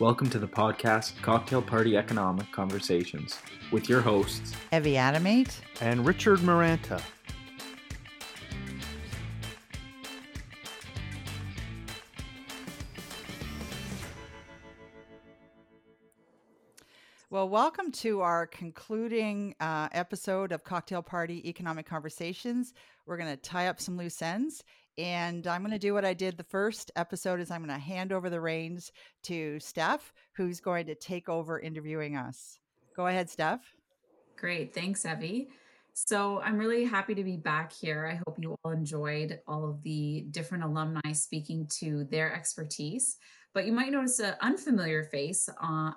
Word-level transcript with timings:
Welcome 0.00 0.28
to 0.30 0.40
the 0.40 0.48
podcast 0.48 1.22
Cocktail 1.22 1.62
Party 1.62 1.96
Economic 1.96 2.50
Conversations 2.50 3.38
with 3.70 3.88
your 3.88 4.00
hosts, 4.00 4.52
Evie 4.72 4.94
Adomait 4.94 5.56
and 5.80 6.04
Richard 6.04 6.40
Maranta. 6.40 7.00
Well, 17.30 17.48
welcome 17.48 17.92
to 17.92 18.20
our 18.20 18.48
concluding 18.48 19.54
uh, 19.60 19.90
episode 19.92 20.50
of 20.50 20.64
Cocktail 20.64 21.02
Party 21.02 21.40
Economic 21.48 21.86
Conversations. 21.86 22.74
We're 23.06 23.16
going 23.16 23.30
to 23.30 23.36
tie 23.36 23.68
up 23.68 23.80
some 23.80 23.96
loose 23.96 24.22
ends, 24.22 24.64
and 24.98 25.46
I'm 25.46 25.62
going 25.62 25.72
to 25.72 25.78
do 25.78 25.94
what 25.94 26.04
I 26.04 26.14
did 26.14 26.36
the 26.36 26.44
first 26.44 26.90
episode. 26.96 27.40
Is 27.40 27.50
I'm 27.50 27.64
going 27.64 27.78
to 27.78 27.84
hand 27.84 28.12
over 28.12 28.30
the 28.30 28.40
reins 28.40 28.92
to 29.24 29.58
Steph, 29.60 30.12
who's 30.36 30.60
going 30.60 30.86
to 30.86 30.94
take 30.94 31.28
over 31.28 31.60
interviewing 31.60 32.16
us. 32.16 32.58
Go 32.96 33.06
ahead, 33.06 33.28
Steph. 33.28 33.60
Great, 34.36 34.74
thanks, 34.74 35.04
Evie. 35.04 35.48
So 35.94 36.40
I'm 36.40 36.58
really 36.58 36.84
happy 36.84 37.14
to 37.14 37.22
be 37.22 37.36
back 37.36 37.72
here. 37.72 38.06
I 38.06 38.20
hope 38.26 38.36
you 38.40 38.56
all 38.64 38.72
enjoyed 38.72 39.40
all 39.46 39.64
of 39.64 39.82
the 39.82 40.26
different 40.32 40.64
alumni 40.64 41.12
speaking 41.12 41.68
to 41.78 42.04
their 42.10 42.34
expertise. 42.34 43.16
But 43.52 43.66
you 43.66 43.72
might 43.72 43.92
notice 43.92 44.18
an 44.18 44.34
unfamiliar 44.40 45.04
face 45.04 45.48
uh, 45.62 45.92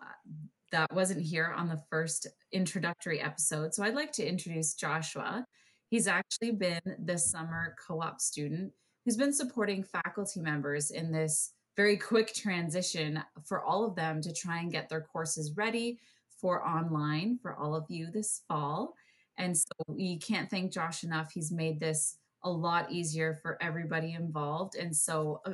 that 0.72 0.94
wasn't 0.94 1.24
here 1.24 1.52
on 1.56 1.68
the 1.68 1.82
first 1.90 2.28
introductory 2.52 3.20
episode. 3.20 3.74
So 3.74 3.84
I'd 3.84 3.96
like 3.96 4.12
to 4.14 4.28
introduce 4.28 4.76
Joshua. 4.76 5.46
He's 5.90 6.08
actually 6.08 6.52
been 6.52 6.82
this 7.00 7.32
summer 7.32 7.76
co 7.88 8.02
op 8.02 8.22
student 8.22 8.72
who's 9.08 9.16
been 9.16 9.32
supporting 9.32 9.84
faculty 9.84 10.42
members 10.42 10.92
in 10.92 11.14
this 11.14 11.54
very 11.78 11.96
quick 11.96 12.34
transition 12.34 13.24
for 13.46 13.64
all 13.64 13.86
of 13.86 13.96
them 13.96 14.22
to 14.22 14.34
try 14.34 14.60
and 14.60 14.70
get 14.70 14.90
their 14.90 15.00
courses 15.00 15.56
ready 15.56 15.98
for 16.42 16.68
online 16.68 17.40
for 17.42 17.56
all 17.56 17.74
of 17.74 17.86
you 17.88 18.12
this 18.12 18.42
fall. 18.50 18.96
And 19.38 19.58
so 19.58 19.72
we 19.88 20.18
can't 20.18 20.50
thank 20.50 20.74
Josh 20.74 21.06
enough. 21.06 21.32
He's 21.32 21.54
made 21.54 21.80
this 21.80 22.18
a 22.44 22.50
lot 22.50 22.92
easier 22.92 23.40
for 23.42 23.58
everybody 23.62 24.12
involved. 24.12 24.76
And 24.76 24.94
so 24.94 25.40
a, 25.46 25.54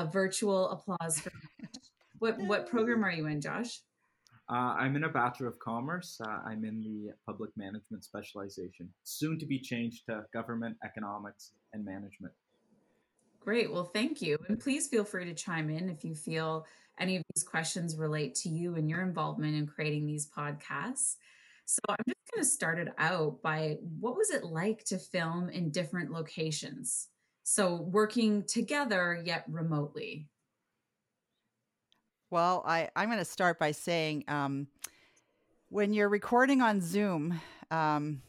a 0.00 0.06
virtual 0.06 0.70
applause 0.70 1.18
for 1.18 1.32
what 2.20 2.38
what 2.38 2.70
program 2.70 3.04
are 3.04 3.10
you 3.10 3.26
in, 3.26 3.40
Josh? 3.40 3.80
Uh, 4.48 4.76
I'm 4.78 4.94
in 4.94 5.02
a 5.02 5.08
Bachelor 5.08 5.48
of 5.48 5.58
Commerce. 5.58 6.20
Uh, 6.24 6.38
I'm 6.46 6.64
in 6.64 6.80
the 6.80 7.14
public 7.26 7.50
management 7.56 8.04
specialization, 8.04 8.92
soon 9.02 9.40
to 9.40 9.46
be 9.46 9.58
changed 9.58 10.04
to 10.06 10.24
government 10.32 10.76
economics 10.84 11.50
and 11.72 11.84
management. 11.84 12.32
Great. 13.44 13.72
Well, 13.72 13.84
thank 13.84 14.22
you. 14.22 14.38
And 14.48 14.58
please 14.60 14.86
feel 14.86 15.04
free 15.04 15.24
to 15.24 15.34
chime 15.34 15.68
in 15.68 15.88
if 15.88 16.04
you 16.04 16.14
feel 16.14 16.64
any 17.00 17.16
of 17.16 17.24
these 17.34 17.42
questions 17.42 17.96
relate 17.96 18.36
to 18.36 18.48
you 18.48 18.76
and 18.76 18.88
your 18.88 19.02
involvement 19.02 19.56
in 19.56 19.66
creating 19.66 20.06
these 20.06 20.28
podcasts. 20.30 21.16
So 21.64 21.80
I'm 21.88 22.04
just 22.06 22.32
going 22.32 22.44
to 22.44 22.48
start 22.48 22.78
it 22.78 22.88
out 22.98 23.42
by 23.42 23.78
what 23.98 24.16
was 24.16 24.30
it 24.30 24.44
like 24.44 24.84
to 24.84 24.98
film 24.98 25.48
in 25.48 25.70
different 25.70 26.12
locations? 26.12 27.08
So 27.42 27.74
working 27.74 28.44
together 28.44 29.20
yet 29.24 29.44
remotely. 29.48 30.28
Well, 32.30 32.62
I, 32.66 32.90
I'm 32.94 33.08
going 33.08 33.18
to 33.18 33.24
start 33.24 33.58
by 33.58 33.72
saying 33.72 34.24
um, 34.28 34.68
when 35.68 35.92
you're 35.92 36.08
recording 36.08 36.62
on 36.62 36.80
Zoom, 36.80 37.40
um, 37.70 38.22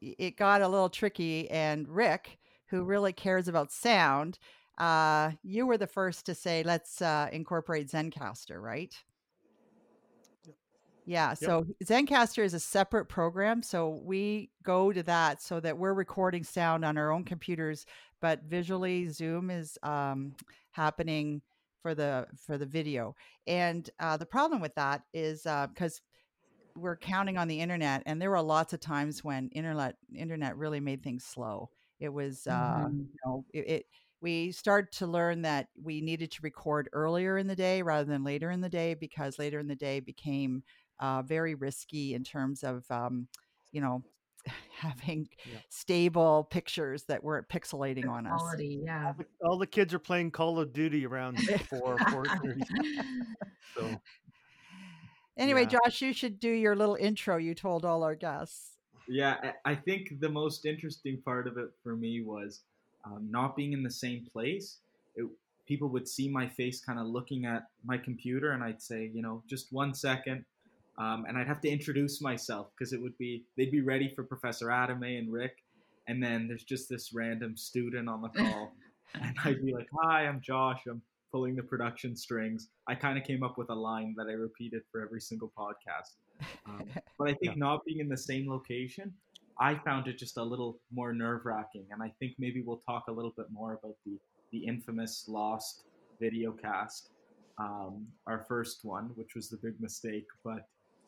it 0.00 0.36
got 0.36 0.62
a 0.62 0.68
little 0.68 0.88
tricky. 0.88 1.50
And 1.50 1.86
Rick, 1.88 2.38
who 2.70 2.84
really 2.84 3.12
cares 3.12 3.48
about 3.48 3.72
sound, 3.72 4.38
uh, 4.78 5.32
you 5.42 5.66
were 5.66 5.76
the 5.76 5.86
first 5.86 6.26
to 6.26 6.34
say, 6.34 6.62
let's 6.62 7.02
uh, 7.02 7.28
incorporate 7.32 7.88
Zencastr, 7.88 8.60
right? 8.60 8.94
Yeah. 11.06 11.30
Yep. 11.30 11.38
So 11.38 11.66
Zencastr 11.84 12.44
is 12.44 12.54
a 12.54 12.60
separate 12.60 13.06
program. 13.06 13.62
So 13.62 14.00
we 14.04 14.50
go 14.62 14.92
to 14.92 15.02
that 15.02 15.42
so 15.42 15.58
that 15.60 15.76
we're 15.76 15.94
recording 15.94 16.44
sound 16.44 16.84
on 16.84 16.96
our 16.96 17.10
own 17.10 17.24
computers, 17.24 17.84
but 18.20 18.44
visually 18.44 19.08
Zoom 19.08 19.50
is 19.50 19.76
um, 19.82 20.34
happening 20.70 21.42
for 21.82 21.94
the 21.94 22.26
for 22.46 22.58
the 22.58 22.66
video. 22.66 23.16
And 23.46 23.88
uh, 23.98 24.18
the 24.18 24.26
problem 24.26 24.60
with 24.60 24.74
that 24.76 25.02
is 25.12 25.42
because 25.42 26.00
uh, 26.76 26.78
we're 26.80 26.96
counting 26.96 27.38
on 27.38 27.48
the 27.48 27.60
internet, 27.60 28.02
and 28.06 28.22
there 28.22 28.30
were 28.30 28.40
lots 28.40 28.72
of 28.72 28.80
times 28.80 29.24
when 29.24 29.48
internet 29.48 29.96
internet 30.14 30.56
really 30.56 30.80
made 30.80 31.02
things 31.02 31.24
slow. 31.24 31.70
It 32.00 32.08
was 32.08 32.46
uh, 32.46 32.52
mm-hmm. 32.52 32.98
you 32.98 33.18
know 33.24 33.44
it, 33.52 33.68
it 33.68 33.86
we 34.20 34.52
started 34.52 34.92
to 34.92 35.06
learn 35.06 35.42
that 35.42 35.68
we 35.82 36.00
needed 36.00 36.30
to 36.32 36.40
record 36.42 36.88
earlier 36.92 37.38
in 37.38 37.46
the 37.46 37.56
day 37.56 37.82
rather 37.82 38.04
than 38.04 38.24
later 38.24 38.50
in 38.50 38.60
the 38.60 38.68
day 38.68 38.94
because 38.94 39.38
later 39.38 39.58
in 39.58 39.68
the 39.68 39.74
day 39.74 40.00
became 40.00 40.62
uh, 40.98 41.22
very 41.22 41.54
risky 41.54 42.14
in 42.14 42.24
terms 42.24 42.62
of 42.62 42.84
um, 42.90 43.28
you 43.72 43.80
know 43.80 44.02
having 44.78 45.28
yeah. 45.50 45.58
stable 45.68 46.46
pictures 46.50 47.04
that 47.04 47.22
weren't 47.22 47.48
pixelating 47.48 48.08
on 48.08 48.26
quality, 48.26 48.80
us. 48.82 48.86
Yeah, 48.86 49.06
all 49.06 49.14
the, 49.18 49.26
all 49.46 49.58
the, 49.58 49.66
kids 49.66 49.94
are 49.94 49.98
playing 49.98 50.30
Call 50.30 50.58
of 50.58 50.72
Duty 50.72 51.06
around 51.06 51.38
four 51.68 51.98
four 52.10 52.24
thirty. 52.42 52.62
so, 53.74 54.00
anyway, 55.36 55.62
yeah. 55.62 55.78
Josh, 55.84 56.02
you 56.02 56.12
should 56.12 56.40
do 56.40 56.50
your 56.50 56.76
little 56.76 56.96
intro 56.96 57.36
you 57.36 57.54
told 57.54 57.84
all 57.84 58.02
our 58.02 58.14
guests. 58.14 58.78
Yeah, 59.10 59.52
I 59.64 59.74
think 59.74 60.20
the 60.20 60.28
most 60.28 60.64
interesting 60.64 61.20
part 61.24 61.46
of 61.46 61.58
it 61.58 61.70
for 61.82 61.96
me 61.96 62.22
was 62.22 62.60
um, 63.04 63.26
not 63.30 63.56
being 63.56 63.72
in 63.72 63.82
the 63.82 63.90
same 63.90 64.24
place. 64.32 64.78
It, 65.16 65.26
people 65.66 65.88
would 65.88 66.06
see 66.06 66.28
my 66.28 66.48
face 66.48 66.80
kind 66.80 66.98
of 66.98 67.06
looking 67.06 67.44
at 67.44 67.68
my 67.84 67.98
computer, 67.98 68.52
and 68.52 68.62
I'd 68.62 68.80
say, 68.80 69.10
you 69.12 69.20
know, 69.22 69.42
just 69.48 69.72
one 69.72 69.94
second 69.94 70.44
um, 71.00 71.24
and 71.26 71.38
I'd 71.38 71.46
have 71.46 71.62
to 71.62 71.68
introduce 71.68 72.20
myself 72.20 72.68
because 72.76 72.92
it 72.92 73.00
would 73.00 73.16
be 73.16 73.44
they'd 73.56 73.70
be 73.70 73.80
ready 73.80 74.12
for 74.14 74.22
Professor 74.22 74.66
Adomait 74.66 75.18
and 75.18 75.32
Rick, 75.32 75.56
and 76.06 76.22
then 76.22 76.46
there's 76.46 76.62
just 76.62 76.90
this 76.90 77.14
random 77.14 77.56
student 77.56 78.06
on 78.06 78.20
the 78.20 78.28
call, 78.36 78.74
and 79.14 79.34
I'd 79.42 79.64
be 79.64 79.72
like, 79.72 79.88
"Hi, 80.02 80.26
I'm 80.26 80.42
Josh. 80.42 80.82
I'm 80.86 81.00
pulling 81.32 81.56
the 81.56 81.62
production 81.62 82.14
strings." 82.14 82.68
I 82.86 82.94
kind 82.94 83.16
of 83.16 83.24
came 83.24 83.42
up 83.42 83.56
with 83.56 83.70
a 83.70 83.74
line 83.74 84.14
that 84.18 84.26
I 84.26 84.32
repeated 84.32 84.82
for 84.92 85.00
every 85.00 85.22
single 85.22 85.50
podcast. 85.56 86.16
Um, 86.66 86.84
but 87.18 87.28
I 87.28 87.34
think 87.34 87.52
yeah. 87.52 87.66
not 87.66 87.84
being 87.84 88.00
in 88.00 88.08
the 88.08 88.16
same 88.16 88.48
location, 88.48 89.12
I 89.58 89.74
found 89.74 90.08
it 90.08 90.18
just 90.18 90.36
a 90.36 90.42
little 90.42 90.78
more 90.92 91.12
nerve 91.12 91.44
wracking, 91.44 91.86
and 91.90 92.02
I 92.02 92.12
think 92.18 92.34
maybe 92.38 92.62
we'll 92.62 92.82
talk 92.88 93.04
a 93.08 93.12
little 93.12 93.34
bit 93.36 93.46
more 93.52 93.74
about 93.74 93.96
the 94.06 94.18
the 94.52 94.58
infamous 94.58 95.26
lost 95.28 95.84
video 96.18 96.50
cast, 96.50 97.10
um, 97.58 98.06
our 98.26 98.44
first 98.48 98.84
one, 98.84 99.10
which 99.14 99.36
was 99.36 99.48
the 99.48 99.56
big 99.58 99.80
mistake, 99.80 100.26
but 100.42 100.66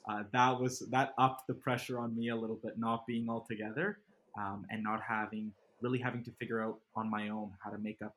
uh, 0.09 0.23
that 0.33 0.61
was 0.61 0.81
that 0.91 1.15
upped 1.19 1.47
the 1.47 1.55
pressure 1.55 1.99
on 1.99 2.17
me 2.17 2.29
a 2.29 2.37
little 2.37 2.59
bit, 2.63 2.79
not 2.79 3.07
being 3.07 3.29
all 3.29 3.47
together 3.49 3.99
um, 4.39 4.67
and 4.71 4.83
not 4.83 5.01
having 5.07 5.53
really 5.81 5.99
having 5.99 6.23
to 6.25 6.31
figure 6.33 6.63
out 6.63 6.79
on 6.97 7.11
my 7.11 7.29
own 7.29 7.51
how 7.63 7.71
to 7.71 7.79
make 7.79 8.01
up 8.03 8.15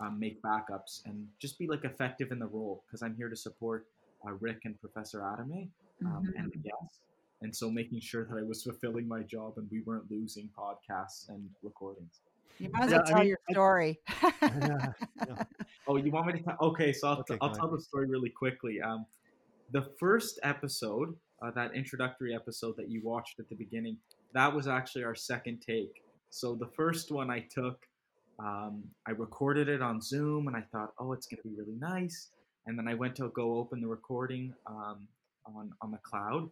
um, 0.00 0.18
make 0.18 0.40
backups 0.42 1.04
and 1.06 1.26
just 1.40 1.58
be 1.58 1.66
like 1.66 1.84
effective 1.84 2.30
in 2.30 2.38
the 2.38 2.46
role 2.46 2.84
because 2.86 3.02
I'm 3.02 3.16
here 3.16 3.28
to 3.28 3.36
support 3.36 3.86
uh, 4.26 4.32
Rick 4.40 4.60
and 4.64 4.80
Professor 4.80 5.20
Adomait 5.20 5.68
um, 6.04 6.22
mm-hmm. 6.24 6.38
and 6.38 6.52
the 6.52 6.58
guests. 6.58 7.00
And 7.40 7.54
so 7.54 7.70
making 7.70 8.00
sure 8.00 8.24
that 8.24 8.36
I 8.36 8.42
was 8.42 8.62
fulfilling 8.62 9.06
my 9.06 9.22
job 9.22 9.54
and 9.56 9.68
we 9.70 9.80
weren't 9.82 10.10
losing 10.10 10.48
podcasts 10.58 11.28
and 11.28 11.48
recordings. 11.62 12.20
You 12.58 12.70
might 12.72 12.84
as 12.84 12.90
well 12.90 13.00
yeah, 13.00 13.10
tell 13.10 13.16
I 13.16 13.20
mean, 13.20 13.28
your 13.28 13.38
story. 13.50 14.00
yeah, 14.42 14.92
yeah. 15.28 15.42
Oh, 15.86 15.96
you 15.96 16.10
want 16.10 16.26
me 16.26 16.32
to? 16.34 16.38
T- 16.40 16.50
okay, 16.60 16.92
so 16.92 17.08
I'll, 17.08 17.18
okay, 17.20 17.34
t- 17.34 17.38
I'll 17.40 17.54
tell 17.54 17.70
the 17.70 17.80
story 17.80 18.06
really 18.06 18.30
quickly. 18.30 18.80
Um, 18.82 19.06
the 19.70 19.88
first 20.00 20.40
episode, 20.42 21.14
uh, 21.40 21.52
that 21.52 21.74
introductory 21.74 22.34
episode 22.34 22.76
that 22.76 22.90
you 22.90 23.00
watched 23.04 23.38
at 23.38 23.48
the 23.48 23.54
beginning, 23.54 23.96
that 24.34 24.52
was 24.52 24.66
actually 24.66 25.04
our 25.04 25.14
second 25.14 25.62
take. 25.64 26.02
So 26.30 26.56
the 26.56 26.66
first 26.66 27.12
one 27.12 27.30
I 27.30 27.46
took, 27.48 27.86
um, 28.40 28.82
I 29.06 29.12
recorded 29.12 29.68
it 29.68 29.80
on 29.80 30.00
Zoom, 30.00 30.48
and 30.48 30.56
I 30.56 30.62
thought, 30.72 30.92
oh, 30.98 31.12
it's 31.12 31.26
going 31.26 31.40
to 31.42 31.48
be 31.48 31.54
really 31.54 31.78
nice. 31.78 32.30
And 32.66 32.76
then 32.76 32.88
I 32.88 32.94
went 32.94 33.14
to 33.16 33.28
go 33.28 33.56
open 33.56 33.80
the 33.80 33.86
recording 33.86 34.52
um, 34.66 35.06
on 35.56 35.72
on 35.80 35.90
the 35.90 35.98
cloud 35.98 36.50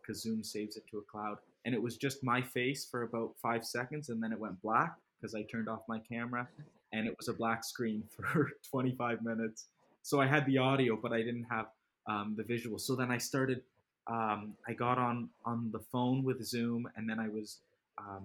because 0.00 0.24
um, 0.24 0.30
Zoom 0.30 0.44
saves 0.44 0.76
it 0.76 0.84
to 0.90 0.98
a 0.98 1.02
cloud, 1.02 1.38
and 1.64 1.74
it 1.74 1.82
was 1.82 1.96
just 1.96 2.24
my 2.24 2.40
face 2.40 2.84
for 2.84 3.02
about 3.02 3.34
five 3.40 3.64
seconds, 3.64 4.08
and 4.08 4.22
then 4.22 4.32
it 4.32 4.38
went 4.38 4.60
black 4.62 4.96
because 5.20 5.34
I 5.34 5.42
turned 5.42 5.68
off 5.68 5.80
my 5.88 5.98
camera, 5.98 6.48
and 6.92 7.06
it 7.06 7.14
was 7.16 7.28
a 7.28 7.32
black 7.32 7.64
screen 7.64 8.02
for 8.16 8.52
25 8.70 9.22
minutes. 9.22 9.66
So 10.02 10.20
I 10.20 10.26
had 10.26 10.46
the 10.46 10.58
audio, 10.58 10.96
but 10.96 11.12
I 11.12 11.18
didn't 11.18 11.46
have 11.50 11.66
um, 12.06 12.34
the 12.36 12.44
visual. 12.44 12.78
So 12.78 12.94
then 12.94 13.10
I 13.10 13.18
started. 13.18 13.62
Um, 14.06 14.54
I 14.66 14.72
got 14.72 14.96
on 14.96 15.28
on 15.44 15.70
the 15.70 15.80
phone 15.80 16.24
with 16.24 16.42
Zoom, 16.44 16.88
and 16.96 17.08
then 17.08 17.18
I 17.18 17.28
was 17.28 17.58
um, 17.98 18.24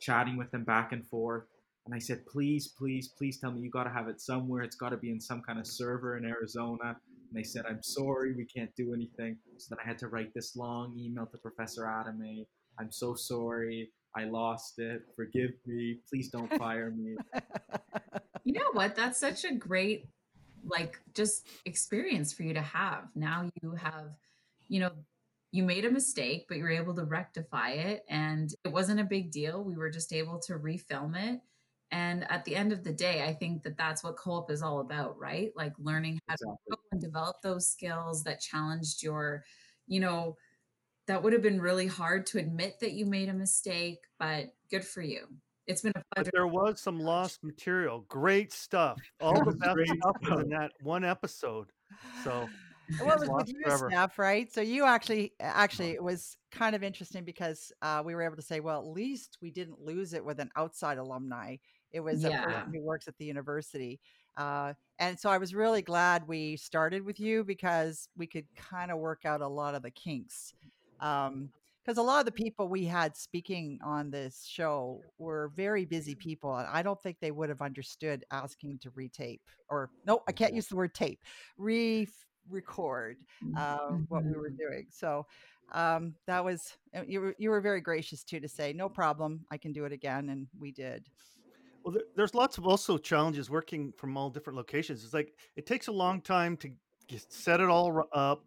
chatting 0.00 0.36
with 0.36 0.50
them 0.50 0.64
back 0.64 0.92
and 0.92 1.04
forth. 1.06 1.44
And 1.86 1.94
I 1.94 1.98
said, 1.98 2.26
please, 2.26 2.68
please, 2.68 3.08
please 3.08 3.38
tell 3.38 3.50
me 3.50 3.62
you 3.62 3.70
got 3.70 3.84
to 3.84 3.90
have 3.90 4.08
it 4.08 4.20
somewhere. 4.20 4.62
It's 4.62 4.76
got 4.76 4.90
to 4.90 4.98
be 4.98 5.10
in 5.10 5.20
some 5.20 5.40
kind 5.40 5.58
of 5.58 5.66
server 5.66 6.18
in 6.18 6.24
Arizona. 6.26 6.96
And 7.28 7.38
they 7.38 7.42
said, 7.42 7.64
I'm 7.68 7.82
sorry, 7.82 8.34
we 8.34 8.44
can't 8.44 8.74
do 8.76 8.94
anything. 8.94 9.36
So 9.58 9.74
then 9.74 9.78
I 9.84 9.86
had 9.86 9.98
to 9.98 10.08
write 10.08 10.32
this 10.34 10.56
long 10.56 10.96
email 10.98 11.26
to 11.26 11.38
Professor 11.38 11.82
Adomait. 11.82 12.46
I'm 12.78 12.90
so 12.90 13.14
sorry. 13.14 13.90
I 14.16 14.24
lost 14.24 14.78
it. 14.78 15.02
Forgive 15.14 15.50
me. 15.66 15.98
Please 16.08 16.28
don't 16.28 16.52
fire 16.54 16.90
me. 16.90 17.16
You 18.44 18.54
know 18.54 18.72
what? 18.72 18.96
That's 18.96 19.18
such 19.18 19.44
a 19.44 19.52
great 19.52 20.08
like 20.64 20.98
just 21.14 21.46
experience 21.66 22.32
for 22.32 22.44
you 22.44 22.54
to 22.54 22.62
have. 22.62 23.04
Now 23.14 23.50
you 23.60 23.72
have, 23.72 24.14
you 24.68 24.80
know, 24.80 24.92
you 25.52 25.62
made 25.62 25.84
a 25.84 25.90
mistake, 25.90 26.46
but 26.48 26.56
you 26.56 26.62
were 26.62 26.70
able 26.70 26.94
to 26.94 27.04
rectify 27.04 27.72
it. 27.72 28.04
And 28.08 28.50
it 28.64 28.72
wasn't 28.72 29.00
a 29.00 29.04
big 29.04 29.30
deal. 29.30 29.62
We 29.62 29.76
were 29.76 29.90
just 29.90 30.14
able 30.14 30.38
to 30.46 30.54
refilm 30.54 31.14
it. 31.14 31.40
And 31.90 32.30
at 32.30 32.46
the 32.46 32.56
end 32.56 32.72
of 32.72 32.84
the 32.84 32.92
day, 32.92 33.22
I 33.22 33.34
think 33.34 33.64
that 33.64 33.76
that's 33.76 34.02
what 34.02 34.16
co-op 34.16 34.50
is 34.50 34.62
all 34.62 34.80
about, 34.80 35.18
right? 35.18 35.52
Like 35.54 35.74
learning 35.78 36.18
how 36.26 36.34
exactly. 36.34 36.56
to 36.70 36.77
and 36.92 37.00
develop 37.00 37.36
those 37.42 37.68
skills 37.68 38.22
that 38.24 38.40
challenged 38.40 39.02
your, 39.02 39.44
you 39.86 40.00
know, 40.00 40.36
that 41.06 41.22
would 41.22 41.32
have 41.32 41.42
been 41.42 41.60
really 41.60 41.86
hard 41.86 42.26
to 42.26 42.38
admit 42.38 42.80
that 42.80 42.92
you 42.92 43.06
made 43.06 43.28
a 43.28 43.34
mistake, 43.34 43.98
but 44.18 44.46
good 44.70 44.84
for 44.84 45.02
you. 45.02 45.26
It's 45.66 45.82
been 45.82 45.92
a 45.96 46.02
pleasure. 46.14 46.30
But 46.30 46.32
there 46.32 46.46
was 46.46 46.80
some 46.80 46.98
lost 46.98 47.42
material. 47.42 48.04
Great 48.08 48.52
stuff. 48.52 48.98
All 49.20 49.44
the 49.44 49.52
best 49.52 49.78
stuff 49.86 50.16
was 50.22 50.40
in 50.44 50.48
that 50.50 50.72
one 50.82 51.04
episode. 51.04 51.70
So 52.24 52.48
well, 53.00 53.12
it 53.12 53.20
was 53.20 53.28
with 53.28 53.48
you, 53.48 53.88
Steph, 53.88 54.18
right? 54.18 54.50
So 54.52 54.60
you 54.60 54.84
actually, 54.84 55.32
actually, 55.40 55.90
it 55.90 56.02
was 56.02 56.36
kind 56.50 56.74
of 56.74 56.82
interesting 56.82 57.24
because 57.24 57.70
uh, 57.82 58.02
we 58.04 58.14
were 58.14 58.22
able 58.22 58.36
to 58.36 58.42
say, 58.42 58.60
well, 58.60 58.80
at 58.80 58.86
least 58.86 59.38
we 59.42 59.50
didn't 59.50 59.80
lose 59.80 60.14
it 60.14 60.24
with 60.24 60.40
an 60.40 60.50
outside 60.56 60.98
alumni. 60.98 61.56
It 61.90 62.00
was 62.00 62.22
yeah. 62.22 62.42
a 62.42 62.44
person 62.44 62.72
who 62.72 62.82
works 62.82 63.08
at 63.08 63.16
the 63.18 63.26
university. 63.26 64.00
Uh, 64.36 64.72
and 64.98 65.18
so 65.18 65.30
I 65.30 65.38
was 65.38 65.54
really 65.54 65.82
glad 65.82 66.26
we 66.26 66.56
started 66.56 67.04
with 67.04 67.20
you 67.20 67.44
because 67.44 68.08
we 68.16 68.26
could 68.26 68.46
kind 68.56 68.90
of 68.90 68.98
work 68.98 69.24
out 69.24 69.40
a 69.40 69.48
lot 69.48 69.74
of 69.74 69.82
the 69.82 69.90
kinks. 69.90 70.54
Um, 71.00 71.50
because 71.88 71.96
a 71.96 72.02
lot 72.02 72.18
of 72.18 72.26
the 72.26 72.32
people 72.32 72.68
we 72.68 72.84
had 72.84 73.16
speaking 73.16 73.78
on 73.82 74.10
this 74.10 74.44
show 74.44 75.00
were 75.16 75.50
very 75.56 75.86
busy 75.86 76.14
people 76.14 76.54
and 76.54 76.68
i 76.70 76.82
don't 76.82 77.02
think 77.02 77.16
they 77.18 77.30
would 77.30 77.48
have 77.48 77.62
understood 77.62 78.26
asking 78.30 78.78
to 78.78 78.90
retape 78.90 79.40
or 79.70 79.88
no 80.04 80.20
i 80.28 80.32
can't 80.32 80.52
use 80.52 80.66
the 80.66 80.76
word 80.76 80.92
tape 80.92 81.18
re 81.56 82.06
record 82.50 83.16
uh, 83.56 83.88
what 84.08 84.22
we 84.22 84.32
were 84.32 84.50
mm-hmm. 84.50 84.70
doing 84.70 84.86
so 84.90 85.24
um, 85.72 86.14
that 86.26 86.44
was 86.44 86.76
you 87.06 87.20
were, 87.20 87.34
you 87.38 87.48
were 87.48 87.60
very 87.60 87.80
gracious 87.80 88.22
too 88.22 88.38
to 88.38 88.48
say 88.48 88.74
no 88.74 88.86
problem 88.86 89.40
i 89.50 89.56
can 89.56 89.72
do 89.72 89.86
it 89.86 89.92
again 89.92 90.28
and 90.28 90.46
we 90.60 90.70
did 90.70 91.06
well, 91.88 91.96
there's 92.16 92.34
lots 92.34 92.58
of 92.58 92.66
also 92.66 92.98
challenges 92.98 93.48
working 93.48 93.94
from 93.96 94.14
all 94.18 94.28
different 94.28 94.58
locations. 94.58 95.04
It's 95.04 95.14
like 95.14 95.32
it 95.56 95.64
takes 95.64 95.86
a 95.86 95.92
long 95.92 96.20
time 96.20 96.54
to 96.58 96.70
set 97.30 97.60
it 97.60 97.70
all 97.70 98.06
up 98.12 98.44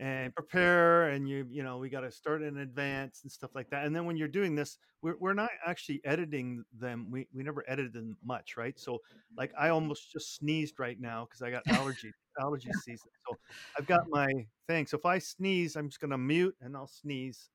and 0.00 0.34
prepare, 0.34 1.10
and 1.10 1.28
you 1.28 1.46
you 1.48 1.62
know 1.62 1.78
we 1.78 1.88
got 1.88 2.00
to 2.00 2.10
start 2.10 2.42
in 2.42 2.58
advance 2.58 3.20
and 3.22 3.30
stuff 3.30 3.54
like 3.54 3.70
that. 3.70 3.84
And 3.86 3.94
then 3.94 4.06
when 4.06 4.16
you're 4.16 4.26
doing 4.26 4.56
this, 4.56 4.76
we're 5.02 5.14
we're 5.20 5.34
not 5.34 5.50
actually 5.64 6.00
editing 6.04 6.64
them. 6.76 7.06
We 7.12 7.28
we 7.32 7.44
never 7.44 7.62
edited 7.68 7.92
them 7.92 8.16
much, 8.24 8.56
right? 8.56 8.76
So 8.76 8.98
like 9.36 9.52
I 9.56 9.66
mm-hmm. 9.66 9.74
almost 9.74 10.10
just 10.10 10.34
sneezed 10.34 10.80
right 10.80 10.98
now 10.98 11.26
because 11.26 11.42
I 11.42 11.52
got 11.52 11.62
allergy 11.68 12.10
allergy 12.40 12.70
season. 12.82 13.10
So 13.28 13.36
I've 13.78 13.86
got 13.86 14.08
my 14.08 14.26
thing. 14.66 14.88
So 14.88 14.98
if 14.98 15.06
I 15.06 15.20
sneeze, 15.20 15.76
I'm 15.76 15.88
just 15.88 16.00
gonna 16.00 16.18
mute 16.18 16.56
and 16.60 16.76
I'll 16.76 16.88
sneeze. 16.88 17.50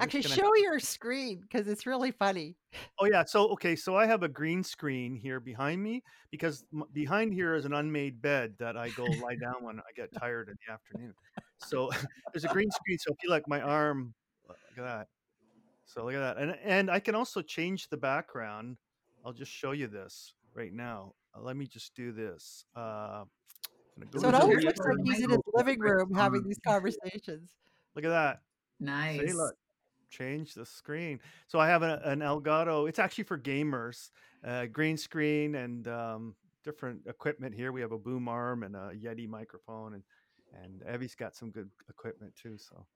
Actually, 0.00 0.22
gonna... 0.22 0.34
show 0.34 0.54
your 0.56 0.78
screen 0.78 1.40
because 1.40 1.68
it's 1.68 1.86
really 1.86 2.10
funny. 2.10 2.56
Oh 3.00 3.06
yeah. 3.06 3.24
So 3.24 3.48
okay. 3.50 3.74
So 3.76 3.96
I 3.96 4.06
have 4.06 4.22
a 4.22 4.28
green 4.28 4.62
screen 4.62 5.14
here 5.14 5.40
behind 5.40 5.82
me 5.82 6.02
because 6.30 6.64
m- 6.72 6.84
behind 6.92 7.32
here 7.32 7.54
is 7.54 7.64
an 7.64 7.72
unmade 7.72 8.20
bed 8.22 8.54
that 8.58 8.76
I 8.76 8.90
go 8.90 9.04
lie 9.04 9.36
down 9.40 9.62
when 9.62 9.80
I 9.80 9.92
get 9.96 10.10
tired 10.18 10.48
in 10.48 10.56
the 10.66 10.72
afternoon. 10.72 11.14
So 11.58 11.90
there's 12.32 12.44
a 12.44 12.48
green 12.48 12.70
screen. 12.70 12.98
So 12.98 13.12
I 13.12 13.16
feel 13.20 13.30
like 13.30 13.48
my 13.48 13.60
arm. 13.60 14.14
Look 14.46 14.56
at 14.78 14.84
that. 14.84 15.08
So 15.86 16.04
look 16.04 16.14
at 16.14 16.20
that, 16.20 16.36
and 16.36 16.56
and 16.62 16.90
I 16.90 17.00
can 17.00 17.14
also 17.14 17.42
change 17.42 17.88
the 17.88 17.96
background. 17.96 18.76
I'll 19.24 19.32
just 19.32 19.50
show 19.50 19.72
you 19.72 19.86
this 19.86 20.34
right 20.54 20.72
now. 20.72 21.14
Uh, 21.34 21.42
let 21.42 21.56
me 21.56 21.66
just 21.66 21.94
do 21.94 22.12
this. 22.12 22.64
Uh, 22.76 23.24
so 24.16 24.28
it 24.28 24.34
always 24.34 24.64
looks 24.64 24.78
like 24.78 24.96
he's 25.04 25.20
in 25.20 25.30
his 25.30 25.40
living 25.54 25.80
room 25.80 26.14
having 26.14 26.42
these 26.44 26.58
conversations. 26.64 27.50
Look 27.94 28.04
at 28.04 28.10
that. 28.10 28.40
Nice. 28.80 29.20
See, 29.20 29.32
look, 29.32 29.54
change 30.10 30.54
the 30.54 30.66
screen. 30.66 31.20
So 31.46 31.58
I 31.58 31.68
have 31.68 31.82
a, 31.82 32.00
an 32.04 32.20
Elgato. 32.20 32.88
It's 32.88 32.98
actually 32.98 33.24
for 33.24 33.38
gamers. 33.38 34.10
Uh, 34.44 34.66
green 34.66 34.96
screen 34.96 35.56
and 35.56 35.88
um, 35.88 36.34
different 36.64 37.00
equipment 37.06 37.54
here. 37.54 37.72
We 37.72 37.80
have 37.80 37.92
a 37.92 37.98
boom 37.98 38.28
arm 38.28 38.62
and 38.62 38.76
a 38.76 38.92
Yeti 38.94 39.28
microphone, 39.28 39.94
and 39.94 40.02
and 40.62 40.82
Evie's 40.86 41.14
got 41.14 41.34
some 41.34 41.50
good 41.50 41.68
equipment 41.88 42.34
too. 42.40 42.56
So 42.58 42.86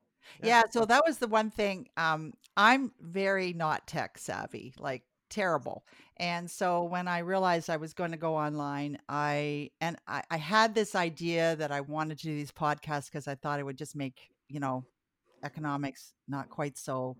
yeah, 0.42 0.46
yeah 0.46 0.62
so 0.70 0.84
that 0.84 1.02
was 1.06 1.18
the 1.18 1.26
one 1.26 1.50
thing. 1.50 1.88
Um, 1.96 2.34
I'm 2.56 2.92
very 3.00 3.52
not 3.52 3.86
tech 3.86 4.18
savvy, 4.18 4.72
like 4.78 5.02
terrible. 5.30 5.84
And 6.18 6.50
so 6.50 6.84
when 6.84 7.08
I 7.08 7.18
realized 7.18 7.70
I 7.70 7.78
was 7.78 7.94
going 7.94 8.12
to 8.12 8.16
go 8.16 8.36
online, 8.36 8.98
I 9.08 9.70
and 9.80 9.96
I, 10.06 10.22
I 10.30 10.36
had 10.36 10.74
this 10.74 10.94
idea 10.94 11.56
that 11.56 11.72
I 11.72 11.80
wanted 11.80 12.18
to 12.18 12.24
do 12.24 12.34
these 12.34 12.52
podcasts 12.52 13.06
because 13.06 13.26
I 13.26 13.34
thought 13.34 13.58
it 13.58 13.64
would 13.64 13.78
just 13.78 13.96
make 13.96 14.30
you 14.48 14.60
know 14.60 14.84
economics 15.42 16.14
not 16.28 16.48
quite 16.48 16.78
so 16.78 17.16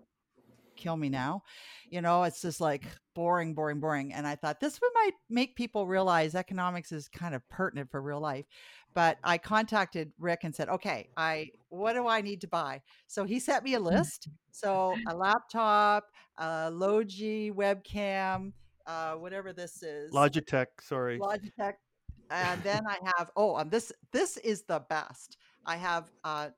kill 0.75 0.97
me 0.97 1.09
now. 1.09 1.43
You 1.89 2.01
know, 2.01 2.23
it's 2.23 2.41
just 2.41 2.61
like 2.61 2.85
boring, 3.15 3.53
boring, 3.53 3.79
boring. 3.79 4.13
And 4.13 4.27
I 4.27 4.35
thought 4.35 4.59
this 4.59 4.79
would 4.81 4.91
might 4.93 5.13
make 5.29 5.55
people 5.55 5.87
realize 5.87 6.35
economics 6.35 6.91
is 6.91 7.07
kind 7.07 7.35
of 7.35 7.47
pertinent 7.49 7.89
for 7.91 8.01
real 8.01 8.19
life. 8.19 8.45
But 8.93 9.17
I 9.23 9.37
contacted 9.37 10.11
Rick 10.19 10.43
and 10.43 10.53
said, 10.53 10.69
okay, 10.69 11.09
I 11.17 11.49
what 11.69 11.93
do 11.93 12.07
I 12.07 12.21
need 12.21 12.41
to 12.41 12.47
buy? 12.47 12.81
So 13.07 13.23
he 13.23 13.39
sent 13.39 13.63
me 13.63 13.73
a 13.73 13.79
list. 13.79 14.29
So 14.51 14.95
a 15.07 15.15
laptop, 15.15 16.05
a 16.37 16.69
Logi 16.69 17.51
webcam, 17.51 18.53
uh, 18.85 19.13
whatever 19.13 19.51
this 19.51 19.81
is. 19.81 20.11
Logitech, 20.11 20.67
sorry. 20.81 21.19
Logitech. 21.19 21.73
And 22.29 22.61
then 22.63 22.83
I 22.87 22.97
have 23.17 23.31
oh, 23.35 23.55
um, 23.55 23.69
this 23.69 23.91
this 24.11 24.37
is 24.37 24.63
the 24.63 24.83
best. 24.89 25.37
I 25.65 25.75
have 25.77 26.11
uh 26.23 26.49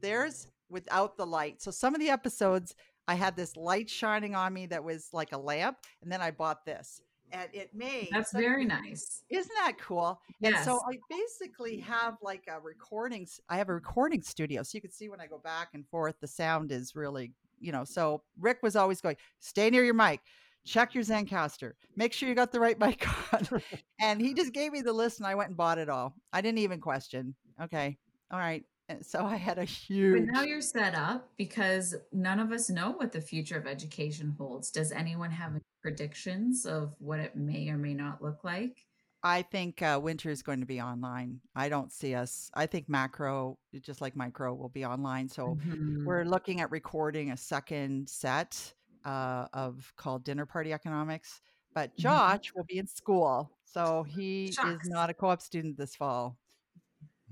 there's 0.00 0.48
without 0.70 1.16
the 1.16 1.26
light. 1.26 1.62
So 1.62 1.70
some 1.70 1.94
of 1.94 2.00
the 2.00 2.10
episodes 2.10 2.74
I 3.06 3.14
had 3.14 3.36
this 3.36 3.56
light 3.56 3.88
shining 3.88 4.34
on 4.34 4.52
me 4.52 4.66
that 4.66 4.84
was 4.84 5.08
like 5.12 5.32
a 5.32 5.38
lamp, 5.38 5.78
and 6.02 6.12
then 6.12 6.20
I 6.20 6.30
bought 6.30 6.64
this. 6.64 7.00
And 7.30 7.48
it 7.52 7.74
made 7.74 8.08
that's 8.10 8.32
very 8.32 8.64
nice. 8.64 9.22
Isn't 9.28 9.52
that 9.56 9.78
cool? 9.78 10.20
Yes. 10.40 10.54
And 10.56 10.64
so 10.64 10.80
I 10.90 10.96
basically 11.10 11.78
have 11.80 12.16
like 12.22 12.44
a 12.48 12.58
recording. 12.58 13.26
I 13.48 13.56
have 13.56 13.68
a 13.68 13.74
recording 13.74 14.22
studio, 14.22 14.62
so 14.62 14.76
you 14.76 14.80
can 14.80 14.90
see 14.90 15.08
when 15.08 15.20
I 15.20 15.26
go 15.26 15.38
back 15.38 15.68
and 15.74 15.86
forth, 15.88 16.14
the 16.20 16.26
sound 16.26 16.72
is 16.72 16.94
really, 16.94 17.32
you 17.60 17.72
know. 17.72 17.84
So 17.84 18.22
Rick 18.38 18.58
was 18.62 18.76
always 18.76 19.00
going, 19.00 19.16
"Stay 19.40 19.70
near 19.70 19.84
your 19.84 19.94
mic." 19.94 20.20
check 20.68 20.94
your 20.94 21.02
Zencastr. 21.02 21.72
Make 21.96 22.12
sure 22.12 22.28
you 22.28 22.34
got 22.34 22.52
the 22.52 22.60
right 22.60 22.78
mic 22.80 23.06
on. 23.32 23.62
and 24.00 24.20
he 24.20 24.34
just 24.34 24.52
gave 24.52 24.72
me 24.72 24.82
the 24.82 24.92
list 24.92 25.18
and 25.18 25.26
I 25.26 25.34
went 25.34 25.48
and 25.48 25.56
bought 25.56 25.78
it 25.78 25.88
all. 25.88 26.14
I 26.32 26.40
didn't 26.40 26.58
even 26.58 26.80
question. 26.80 27.34
Okay. 27.60 27.96
All 28.30 28.38
right. 28.38 28.64
And 28.88 29.04
so 29.04 29.24
I 29.24 29.36
had 29.36 29.58
a 29.58 29.64
huge. 29.64 30.26
But 30.26 30.32
now 30.32 30.42
you're 30.42 30.62
set 30.62 30.94
up 30.94 31.28
because 31.36 31.94
none 32.12 32.40
of 32.40 32.52
us 32.52 32.70
know 32.70 32.92
what 32.92 33.12
the 33.12 33.20
future 33.20 33.58
of 33.58 33.66
education 33.66 34.34
holds. 34.38 34.70
Does 34.70 34.92
anyone 34.92 35.30
have 35.30 35.52
any 35.52 35.60
predictions 35.82 36.64
of 36.64 36.94
what 36.98 37.20
it 37.20 37.36
may 37.36 37.68
or 37.68 37.76
may 37.76 37.92
not 37.92 38.22
look 38.22 38.44
like? 38.44 38.86
I 39.22 39.42
think 39.42 39.82
uh, 39.82 39.98
winter 40.02 40.30
is 40.30 40.42
going 40.42 40.60
to 40.60 40.66
be 40.66 40.80
online. 40.80 41.40
I 41.54 41.68
don't 41.68 41.92
see 41.92 42.14
us. 42.14 42.50
I 42.54 42.66
think 42.66 42.88
macro, 42.88 43.58
just 43.80 44.00
like 44.00 44.14
micro, 44.16 44.54
will 44.54 44.68
be 44.68 44.84
online. 44.84 45.28
So 45.28 45.58
mm-hmm. 45.60 46.06
we're 46.06 46.24
looking 46.24 46.60
at 46.60 46.70
recording 46.70 47.32
a 47.32 47.36
second 47.36 48.08
set 48.08 48.72
uh, 49.04 49.46
of 49.52 49.92
called 49.96 50.24
Dinner 50.24 50.46
Party 50.46 50.72
Economics. 50.72 51.40
But 51.74 51.90
mm-hmm. 51.90 52.02
Josh 52.02 52.48
mm-hmm. 52.48 52.58
will 52.58 52.64
be 52.64 52.78
in 52.78 52.86
school, 52.86 53.50
so 53.64 54.04
he 54.04 54.52
Shucks. 54.52 54.84
is 54.84 54.90
not 54.90 55.10
a 55.10 55.14
co-op 55.14 55.42
student 55.42 55.76
this 55.76 55.94
fall. 55.94 56.36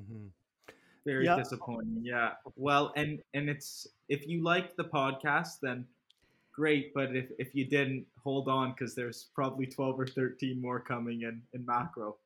Mm-hmm. 0.00 0.26
Very 1.06 1.24
yeah. 1.24 1.36
disappointing. 1.36 2.00
Yeah. 2.02 2.32
Well, 2.56 2.92
and 2.96 3.20
and 3.32 3.48
it's 3.48 3.86
if 4.08 4.26
you 4.26 4.42
liked 4.42 4.76
the 4.76 4.84
podcast, 4.84 5.60
then 5.62 5.86
great. 6.52 6.92
But 6.94 7.14
if 7.14 7.30
if 7.38 7.54
you 7.54 7.64
didn't, 7.64 8.04
hold 8.22 8.48
on 8.48 8.72
because 8.72 8.96
there's 8.96 9.28
probably 9.32 9.66
twelve 9.66 10.00
or 10.00 10.06
thirteen 10.08 10.60
more 10.60 10.80
coming 10.80 11.22
in 11.22 11.40
in 11.54 11.64
macro. 11.64 12.16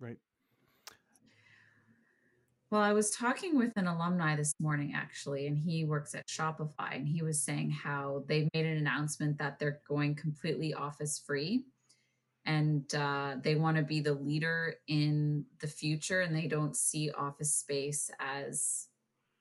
Right. 0.00 0.16
Well, 2.70 2.80
I 2.80 2.94
was 2.94 3.10
talking 3.10 3.58
with 3.58 3.72
an 3.76 3.88
alumni 3.88 4.36
this 4.36 4.54
morning 4.58 4.94
actually, 4.96 5.48
and 5.48 5.58
he 5.58 5.84
works 5.84 6.14
at 6.14 6.26
Shopify, 6.26 6.96
and 6.96 7.06
he 7.06 7.22
was 7.22 7.42
saying 7.42 7.72
how 7.72 8.24
they 8.26 8.48
made 8.54 8.64
an 8.64 8.78
announcement 8.78 9.36
that 9.36 9.58
they're 9.58 9.80
going 9.86 10.14
completely 10.14 10.72
office 10.72 11.22
free 11.26 11.66
and 12.46 12.94
uh, 12.94 13.34
they 13.42 13.56
want 13.56 13.76
to 13.76 13.82
be 13.82 14.00
the 14.00 14.14
leader 14.14 14.76
in 14.86 15.44
the 15.60 15.66
future 15.66 16.20
and 16.20 16.34
they 16.34 16.46
don't 16.46 16.76
see 16.76 17.10
office 17.10 17.54
space 17.54 18.10
as 18.20 18.88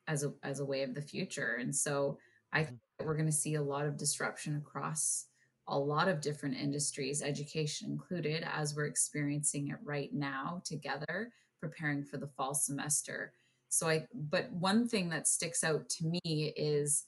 as 0.07 0.23
a 0.23 0.33
as 0.43 0.59
a 0.59 0.65
way 0.65 0.83
of 0.83 0.93
the 0.93 1.01
future 1.01 1.57
and 1.59 1.75
so 1.75 2.17
i 2.51 2.59
mm-hmm. 2.59 2.67
think 2.67 2.79
we're 3.03 3.15
going 3.15 3.25
to 3.25 3.31
see 3.31 3.55
a 3.55 3.61
lot 3.61 3.85
of 3.85 3.97
disruption 3.97 4.55
across 4.57 5.27
a 5.67 5.77
lot 5.77 6.07
of 6.07 6.21
different 6.21 6.55
industries 6.55 7.21
education 7.21 7.89
included 7.89 8.45
as 8.53 8.75
we're 8.75 8.85
experiencing 8.85 9.69
it 9.69 9.77
right 9.83 10.13
now 10.13 10.61
together 10.63 11.31
preparing 11.59 12.03
for 12.03 12.17
the 12.17 12.27
fall 12.27 12.53
semester 12.53 13.33
so 13.69 13.87
i 13.87 14.05
but 14.13 14.51
one 14.51 14.87
thing 14.87 15.09
that 15.09 15.27
sticks 15.27 15.63
out 15.63 15.87
to 15.89 16.05
me 16.05 16.53
is 16.55 17.05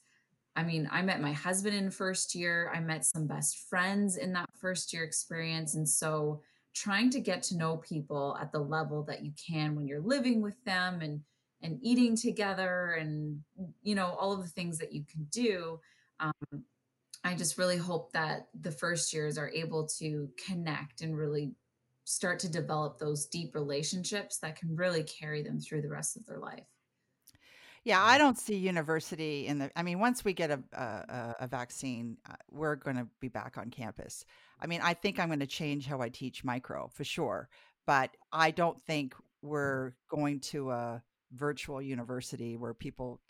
I 0.58 0.64
mean, 0.64 0.88
I 0.90 1.02
met 1.02 1.20
my 1.20 1.32
husband 1.32 1.76
in 1.76 1.88
first 1.88 2.34
year. 2.34 2.72
I 2.74 2.80
met 2.80 3.04
some 3.04 3.28
best 3.28 3.68
friends 3.70 4.16
in 4.16 4.32
that 4.32 4.50
first 4.60 4.92
year 4.92 5.04
experience. 5.04 5.76
And 5.76 5.88
so 5.88 6.42
trying 6.74 7.10
to 7.10 7.20
get 7.20 7.44
to 7.44 7.56
know 7.56 7.76
people 7.76 8.36
at 8.40 8.50
the 8.50 8.58
level 8.58 9.04
that 9.04 9.24
you 9.24 9.30
can 9.36 9.76
when 9.76 9.86
you're 9.86 10.00
living 10.00 10.42
with 10.42 10.56
them 10.64 11.00
and 11.00 11.20
and 11.62 11.78
eating 11.82 12.16
together 12.16 12.96
and 13.00 13.40
you 13.82 13.94
know 13.94 14.16
all 14.18 14.32
of 14.32 14.42
the 14.42 14.48
things 14.48 14.78
that 14.78 14.92
you 14.92 15.04
can 15.10 15.26
do 15.32 15.80
um, 16.20 16.62
i 17.24 17.34
just 17.34 17.58
really 17.58 17.76
hope 17.76 18.12
that 18.12 18.46
the 18.60 18.70
first 18.70 19.12
years 19.12 19.36
are 19.36 19.50
able 19.50 19.88
to 19.88 20.28
connect 20.46 21.00
and 21.00 21.16
really 21.16 21.50
start 22.04 22.38
to 22.38 22.48
develop 22.48 22.96
those 22.98 23.26
deep 23.26 23.56
relationships 23.56 24.38
that 24.38 24.54
can 24.54 24.76
really 24.76 25.02
carry 25.02 25.42
them 25.42 25.58
through 25.58 25.82
the 25.82 25.88
rest 25.88 26.16
of 26.16 26.24
their 26.26 26.38
life 26.38 26.66
yeah, 27.88 28.04
I 28.04 28.18
don't 28.18 28.36
see 28.38 28.54
university 28.54 29.46
in 29.46 29.60
the. 29.60 29.70
I 29.74 29.82
mean, 29.82 29.98
once 29.98 30.22
we 30.22 30.34
get 30.34 30.50
a 30.50 30.62
a, 30.74 31.36
a 31.40 31.46
vaccine, 31.46 32.18
uh, 32.28 32.34
we're 32.50 32.76
going 32.76 32.98
to 32.98 33.06
be 33.18 33.28
back 33.28 33.56
on 33.56 33.70
campus. 33.70 34.26
I 34.60 34.66
mean, 34.66 34.82
I 34.82 34.92
think 34.92 35.18
I'm 35.18 35.28
going 35.28 35.40
to 35.40 35.46
change 35.46 35.86
how 35.86 36.02
I 36.02 36.10
teach 36.10 36.44
micro 36.44 36.90
for 36.92 37.04
sure, 37.04 37.48
but 37.86 38.14
I 38.30 38.50
don't 38.50 38.78
think 38.78 39.14
we're 39.40 39.94
going 40.10 40.40
to 40.40 40.70
a 40.70 41.02
virtual 41.32 41.80
university 41.80 42.58
where 42.58 42.74
people 42.74 43.22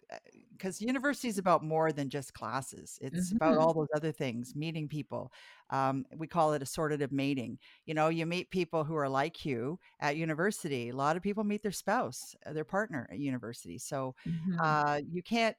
because 0.53 0.81
university 0.81 1.29
is 1.29 1.39
about 1.39 1.63
more 1.63 1.93
than 1.93 2.09
just 2.09 2.35
classes 2.35 2.99
it's 3.01 3.29
mm-hmm. 3.29 3.37
about 3.37 3.59
all 3.59 3.73
those 3.73 3.89
other 3.95 4.13
things 4.13 4.55
meeting 4.57 4.89
people 4.89 5.33
um, 5.71 6.05
we 6.17 6.27
call 6.27 6.53
it 6.53 6.63
assortative 6.63 7.13
mating 7.13 7.59
you 7.87 7.95
know 7.95 8.09
you 8.09 8.27
meet 8.27 8.51
people 8.51 8.85
who 8.85 8.97
are 8.97 9.09
like 9.09 9.45
you 9.45 9.79
at 10.01 10.17
university 10.17 10.89
a 10.89 10.97
lot 10.97 11.17
of 11.17 11.23
people 11.23 11.45
meet 11.45 11.63
their 11.63 11.73
spouse 11.73 12.35
uh, 12.47 12.53
their 12.53 12.65
partner 12.65 13.09
at 13.13 13.19
university 13.19 13.79
so 13.79 14.15
mm-hmm. 14.27 14.59
uh, 14.61 15.01
you 15.11 15.23
can't 15.23 15.57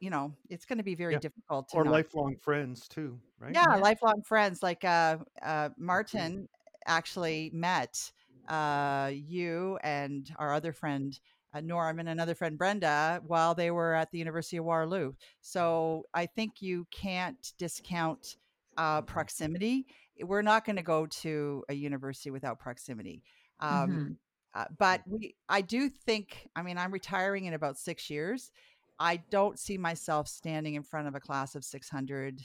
you 0.00 0.10
know 0.10 0.32
it's 0.48 0.64
going 0.64 0.78
to 0.78 0.84
be 0.84 0.94
very 0.94 1.12
yeah. 1.14 1.18
difficult 1.18 1.70
or 1.74 1.84
not... 1.84 1.92
lifelong 1.92 2.36
friends 2.36 2.88
too 2.88 3.18
right 3.38 3.54
yeah, 3.54 3.66
yeah. 3.68 3.76
lifelong 3.76 4.22
friends 4.22 4.62
like 4.62 4.84
uh, 4.84 5.16
uh, 5.42 5.68
martin 5.78 6.48
actually 6.86 7.50
met 7.52 8.10
uh, 8.48 9.10
you 9.12 9.78
and 9.82 10.34
our 10.38 10.52
other 10.52 10.72
friend 10.72 11.20
uh, 11.54 11.60
Norm 11.60 11.98
and 11.98 12.08
another 12.08 12.34
friend 12.34 12.56
Brenda 12.56 13.20
while 13.26 13.54
they 13.54 13.70
were 13.70 13.94
at 13.94 14.10
the 14.10 14.18
University 14.18 14.56
of 14.56 14.64
Waterloo. 14.64 15.12
So 15.40 16.06
I 16.14 16.26
think 16.26 16.62
you 16.62 16.86
can't 16.90 17.52
discount 17.58 18.36
uh, 18.76 19.02
proximity. 19.02 19.86
We're 20.20 20.42
not 20.42 20.64
going 20.64 20.76
to 20.76 20.82
go 20.82 21.06
to 21.06 21.64
a 21.68 21.74
university 21.74 22.30
without 22.30 22.58
proximity. 22.58 23.22
Um, 23.60 23.70
mm-hmm. 23.70 24.12
uh, 24.54 24.64
but 24.78 25.02
we, 25.06 25.34
I 25.48 25.60
do 25.60 25.88
think. 25.88 26.48
I 26.56 26.62
mean, 26.62 26.78
I'm 26.78 26.92
retiring 26.92 27.46
in 27.46 27.54
about 27.54 27.78
six 27.78 28.08
years. 28.10 28.50
I 28.98 29.16
don't 29.30 29.58
see 29.58 29.78
myself 29.78 30.28
standing 30.28 30.74
in 30.74 30.82
front 30.82 31.08
of 31.08 31.14
a 31.14 31.20
class 31.20 31.54
of 31.54 31.64
600 31.64 32.40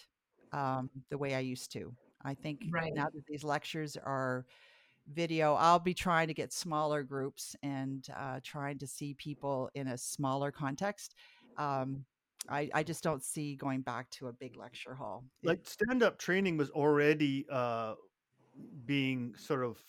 um, 0.53 0.89
the 1.09 1.17
way 1.17 1.35
I 1.35 1.39
used 1.39 1.71
to. 1.73 1.93
I 2.23 2.33
think 2.33 2.61
right. 2.71 2.93
now 2.93 3.05
that 3.13 3.23
these 3.27 3.43
lectures 3.43 3.95
are 3.95 4.45
video 5.13 5.53
i'll 5.55 5.79
be 5.79 5.93
trying 5.93 6.27
to 6.27 6.33
get 6.33 6.51
smaller 6.51 7.03
groups 7.03 7.55
and 7.63 8.07
uh, 8.15 8.39
trying 8.43 8.77
to 8.77 8.87
see 8.87 9.13
people 9.13 9.69
in 9.73 9.87
a 9.89 9.97
smaller 9.97 10.51
context 10.51 11.15
um, 11.57 12.05
I, 12.49 12.69
I 12.73 12.83
just 12.83 13.03
don't 13.03 13.23
see 13.23 13.55
going 13.55 13.81
back 13.81 14.09
to 14.11 14.27
a 14.27 14.31
big 14.31 14.55
lecture 14.55 14.93
hall. 14.93 15.23
Like 15.43 15.61
stand-up 15.63 16.19
training 16.19 16.55
was 16.55 16.69
already 16.69 17.47
uh, 17.51 17.95
being 18.85 19.33
sort 19.37 19.63
of 19.63 19.79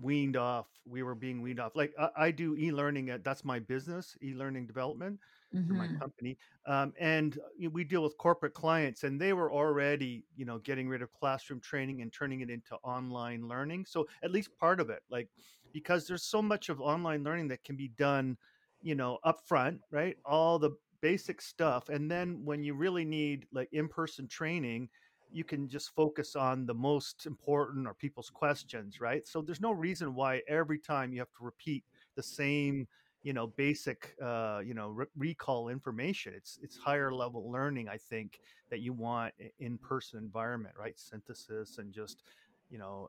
weaned 0.00 0.36
off 0.36 0.66
we 0.86 1.02
were 1.02 1.14
being 1.14 1.42
weaned 1.42 1.58
off 1.58 1.74
like 1.74 1.92
i, 1.98 2.08
I 2.16 2.30
do 2.30 2.54
e-learning 2.56 3.10
at 3.10 3.24
that's 3.24 3.44
my 3.44 3.58
business 3.58 4.16
e-learning 4.22 4.66
development 4.66 5.18
for 5.66 5.74
my 5.74 5.88
company 6.00 6.36
um, 6.66 6.92
and 6.98 7.38
uh, 7.38 7.68
we 7.70 7.84
deal 7.84 8.02
with 8.02 8.16
corporate 8.16 8.54
clients 8.54 9.04
and 9.04 9.20
they 9.20 9.32
were 9.32 9.52
already 9.52 10.24
you 10.34 10.44
know 10.44 10.58
getting 10.58 10.88
rid 10.88 11.02
of 11.02 11.12
classroom 11.12 11.60
training 11.60 12.00
and 12.02 12.12
turning 12.12 12.40
it 12.40 12.50
into 12.50 12.74
online 12.84 13.46
learning 13.46 13.84
so 13.84 14.06
at 14.22 14.30
least 14.30 14.56
part 14.58 14.80
of 14.80 14.90
it 14.90 15.02
like 15.10 15.28
because 15.72 16.06
there's 16.06 16.24
so 16.24 16.40
much 16.42 16.68
of 16.68 16.80
online 16.80 17.22
learning 17.22 17.48
that 17.48 17.62
can 17.64 17.76
be 17.76 17.88
done 17.88 18.36
you 18.80 18.94
know 18.94 19.18
upfront 19.24 19.78
right 19.90 20.16
all 20.24 20.58
the 20.58 20.70
basic 21.00 21.40
stuff 21.40 21.88
and 21.88 22.10
then 22.10 22.44
when 22.44 22.62
you 22.62 22.74
really 22.74 23.04
need 23.04 23.46
like 23.52 23.68
in-person 23.72 24.26
training 24.26 24.88
you 25.30 25.44
can 25.44 25.68
just 25.68 25.94
focus 25.94 26.34
on 26.36 26.64
the 26.64 26.74
most 26.74 27.26
important 27.26 27.86
or 27.86 27.92
people's 27.92 28.30
questions, 28.30 28.98
right? 28.98 29.26
So 29.26 29.42
there's 29.42 29.60
no 29.60 29.72
reason 29.72 30.14
why 30.14 30.40
every 30.48 30.78
time 30.78 31.12
you 31.12 31.18
have 31.18 31.30
to 31.32 31.44
repeat 31.44 31.84
the 32.16 32.22
same, 32.22 32.88
you 33.22 33.32
know, 33.32 33.46
basic, 33.46 34.14
uh, 34.22 34.60
you 34.64 34.74
know, 34.74 34.90
re- 34.90 35.06
recall 35.16 35.68
information. 35.68 36.32
It's 36.36 36.58
it's 36.62 36.76
higher 36.76 37.12
level 37.12 37.50
learning, 37.50 37.88
I 37.88 37.96
think, 37.96 38.40
that 38.70 38.80
you 38.80 38.92
want 38.92 39.34
in 39.58 39.78
person 39.78 40.18
environment, 40.18 40.74
right? 40.78 40.98
Synthesis 40.98 41.78
and 41.78 41.92
just, 41.92 42.22
you 42.70 42.78
know, 42.78 43.08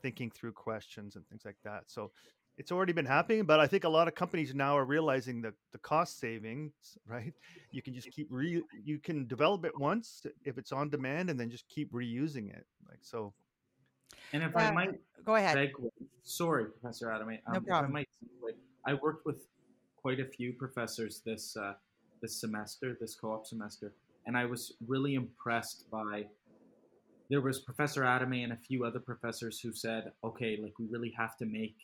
thinking 0.00 0.30
through 0.30 0.52
questions 0.52 1.16
and 1.16 1.26
things 1.28 1.42
like 1.44 1.56
that. 1.64 1.84
So 1.86 2.10
it's 2.58 2.70
already 2.70 2.92
been 2.92 3.06
happening, 3.06 3.44
but 3.44 3.60
I 3.60 3.66
think 3.66 3.84
a 3.84 3.88
lot 3.88 4.08
of 4.08 4.14
companies 4.14 4.54
now 4.54 4.76
are 4.76 4.84
realizing 4.84 5.40
that 5.42 5.54
the 5.72 5.78
cost 5.78 6.20
savings, 6.20 6.72
right? 7.06 7.34
You 7.70 7.82
can 7.82 7.94
just 7.94 8.10
keep 8.10 8.28
re 8.30 8.62
you 8.84 8.98
can 8.98 9.26
develop 9.26 9.64
it 9.64 9.78
once 9.78 10.24
if 10.44 10.58
it's 10.58 10.72
on 10.72 10.90
demand 10.90 11.30
and 11.30 11.38
then 11.38 11.50
just 11.50 11.66
keep 11.68 11.92
reusing 11.92 12.50
it. 12.50 12.66
Like 12.88 13.00
so. 13.02 13.32
And 14.32 14.42
if 14.42 14.56
I 14.56 14.70
might 14.70 15.00
go 15.24 15.34
ahead. 15.34 15.56
Segue, 15.56 15.88
sorry, 16.22 16.66
Professor 16.66 17.10
Adam. 17.10 17.28
Um, 17.28 17.54
no 17.54 17.60
problem. 17.60 18.04
I 18.86 18.94
worked 18.94 19.26
with 19.26 19.46
quite 19.96 20.20
a 20.20 20.24
few 20.24 20.52
professors 20.52 21.22
this 21.24 21.56
uh, 21.56 21.74
this 22.20 22.40
semester, 22.40 22.96
this 23.00 23.14
co-op 23.14 23.46
semester, 23.46 23.92
and 24.26 24.36
I 24.36 24.44
was 24.44 24.74
really 24.86 25.14
impressed 25.14 25.90
by 25.90 26.26
there 27.32 27.40
was 27.40 27.60
Professor 27.60 28.02
Adomait 28.02 28.44
and 28.44 28.52
a 28.52 28.56
few 28.56 28.84
other 28.84 29.00
professors 29.00 29.58
who 29.58 29.72
said, 29.72 30.12
okay, 30.22 30.58
like 30.62 30.78
we 30.78 30.86
really 30.90 31.14
have 31.16 31.34
to 31.38 31.46
make 31.46 31.76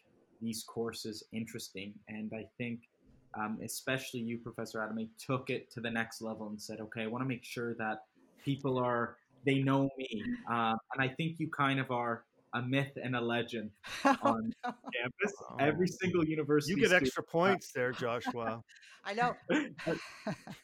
these 0.43 0.63
courses 0.63 1.25
interesting. 1.33 1.95
And 2.09 2.31
I 2.35 2.45
think, 2.59 2.81
um, 3.33 3.59
especially 3.65 4.21
you, 4.21 4.37
Professor 4.37 4.81
Adomait, 4.81 5.09
took 5.19 5.49
it 5.49 5.71
to 5.73 5.81
the 5.81 5.91
next 5.91 6.21
level 6.21 6.49
and 6.49 6.61
said, 6.61 6.81
okay, 6.81 7.03
I 7.05 7.07
want 7.07 7.25
to 7.25 7.29
make 7.29 7.45
sure 7.45 7.75
that 7.77 8.03
people 8.45 8.79
are, 8.79 9.17
they 9.47 9.61
know 9.61 9.89
me. 9.97 10.23
Um, 10.51 10.77
and 10.93 11.01
I 11.01 11.09
think 11.09 11.41
you 11.41 11.49
kind 11.49 11.81
of 11.81 11.91
are 11.91 12.25
a 12.55 12.63
myth 12.63 12.97
and 13.03 13.15
a 13.15 13.21
legend 13.21 13.71
oh, 14.05 14.17
on 14.23 14.53
no. 14.65 14.75
campus. 14.95 15.35
Oh. 15.51 15.57
Every 15.59 15.89
single 15.89 16.25
university. 16.25 16.75
You 16.75 16.89
get 16.89 16.93
extra 16.93 17.23
points 17.23 17.73
there, 17.73 17.93
Joshua. 18.01 18.63
I 19.05 19.15
know. 19.15 19.35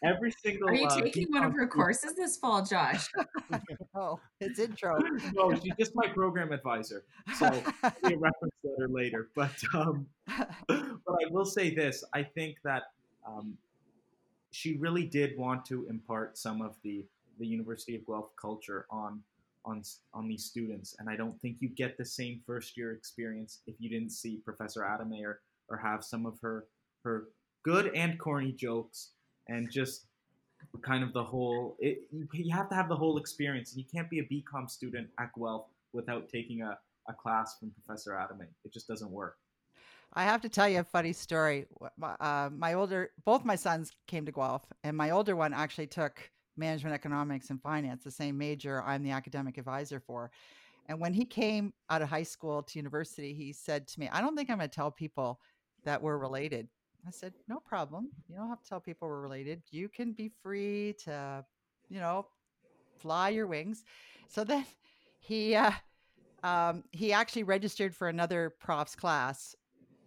Every 0.05 0.33
single. 0.43 0.69
Are 0.69 0.75
you 0.75 0.87
uh, 0.87 1.01
taking 1.01 1.29
one 1.31 1.45
of 1.45 1.53
her 1.55 1.67
courses 1.67 2.15
this 2.15 2.37
fall, 2.37 2.63
Josh? 2.65 3.09
oh, 3.95 4.19
it's 4.41 4.59
intro. 4.59 4.99
no, 5.35 5.55
she's 5.55 5.73
just 5.79 5.93
my 5.95 6.09
program 6.09 6.53
advisor. 6.53 7.05
So 7.39 7.47
a 7.47 8.17
reference 8.17 8.55
letter 8.63 8.89
later. 8.89 9.29
But 9.35 9.55
um, 9.73 10.07
but 10.67 11.15
I 11.23 11.31
will 11.31 11.47
say 11.47 11.75
this: 11.75 12.05
I 12.13 12.23
think 12.23 12.57
that 12.65 12.83
um, 13.27 13.57
she 14.51 14.77
really 14.77 15.05
did 15.05 15.39
want 15.39 15.65
to 15.67 15.87
impart 15.89 16.37
some 16.37 16.61
of 16.61 16.77
the 16.83 17.05
the 17.39 17.47
University 17.47 17.97
of 17.97 18.07
Guelph 18.07 18.35
culture 18.37 18.87
on 18.91 19.23
on 19.65 19.83
on 20.13 20.29
these 20.29 20.45
students, 20.45 20.97
and 20.99 21.09
I 21.09 21.17
don't 21.17 21.41
think 21.41 21.57
you 21.61 21.69
get 21.69 21.97
the 21.97 22.05
same 22.05 22.41
first 22.47 22.77
year 22.77 22.93
experience 22.93 23.61
if 23.67 23.75
you 23.79 23.89
didn't 23.89 24.11
see 24.11 24.39
Professor 24.45 24.83
Adomait 24.83 25.25
or 25.25 25.41
or 25.69 25.77
have 25.77 26.05
some 26.05 26.27
of 26.27 26.39
her 26.41 26.67
her 27.05 27.29
good 27.63 27.91
and 27.95 28.19
corny 28.19 28.53
jokes 28.53 29.11
and 29.49 29.71
just 29.71 30.07
kind 30.83 31.05
of 31.05 31.13
the 31.13 31.23
whole 31.23 31.77
it, 31.79 32.03
you, 32.11 32.53
have 32.53 32.69
to 32.69 32.75
have 32.75 32.89
the 32.89 32.97
whole 32.97 33.19
experience 33.19 33.73
and 33.73 33.79
you 33.79 33.85
can't 33.93 34.09
be 34.09 34.21
a 34.21 34.25
bcom 34.25 34.69
student 34.69 35.09
at 35.19 35.31
guelph 35.37 35.67
without 35.93 36.29
taking 36.29 36.63
a, 36.63 36.79
a 37.09 37.13
class 37.13 37.59
from 37.59 37.71
professor 37.71 38.13
adomait 38.13 38.49
it 38.65 38.73
just 38.73 38.89
doesn't 38.89 39.11
work. 39.11 39.37
I 40.17 40.23
have 40.25 40.43
to 40.43 40.49
tell 40.49 40.69
you 40.69 40.79
a 40.79 40.85
funny 40.85 41.13
story. 41.13 41.67
Uh, 42.01 42.49
my 42.57 42.75
older 42.75 43.11
both 43.25 43.45
my 43.45 43.57
sons 43.57 43.93
came 44.07 44.25
to 44.27 44.33
guelph 44.33 44.65
and 44.83 44.97
my 44.97 45.11
older 45.11 45.35
one 45.35 45.53
actually 45.53 45.89
took 45.89 46.31
management 46.57 46.95
economics 46.95 47.51
and 47.51 47.61
finance, 47.61 48.05
the 48.05 48.11
same 48.11 48.39
major 48.39 48.83
I'm 48.83 49.03
the 49.03 49.11
academic 49.11 49.59
advisor 49.59 50.01
for. 50.01 50.31
And 50.87 51.01
when 51.01 51.15
he 51.15 51.25
came 51.25 51.73
out 51.89 52.03
of 52.03 52.09
high 52.09 52.23
school 52.25 52.63
to 52.63 52.79
university, 52.79 53.33
he 53.33 53.53
said 53.53 53.87
to 53.89 54.01
me, 54.01 54.09
I 54.13 54.21
don't 54.21 54.37
think 54.37 54.51
I'm 54.51 54.59
going 54.59 54.69
to 54.69 54.75
tell 54.75 54.91
people 54.91 55.41
that 55.85 56.03
we're 56.03 56.19
related. 56.19 56.69
I 57.07 57.11
said, 57.11 57.35
No 57.49 57.61
problem. 57.61 58.09
You 58.29 58.37
don't 58.37 58.49
have 58.49 58.63
to 58.63 58.69
tell 58.69 58.81
people 58.81 59.09
we're 59.09 59.21
related. 59.21 59.63
You 59.71 59.89
can 59.89 60.13
be 60.13 60.31
free 60.43 60.95
to, 61.05 61.45
you 61.89 62.01
know, 62.01 62.27
fly 62.99 63.31
your 63.31 63.47
wings. 63.47 63.85
So 64.29 64.45
then 64.45 64.65
he, 65.21 65.55
uh, 65.55 65.73
um, 66.43 66.85
he 66.93 67.13
actually 67.13 67.45
registered 67.45 67.95
for 67.95 68.09
another 68.09 68.55
prof's 68.59 68.95
class, 68.95 69.55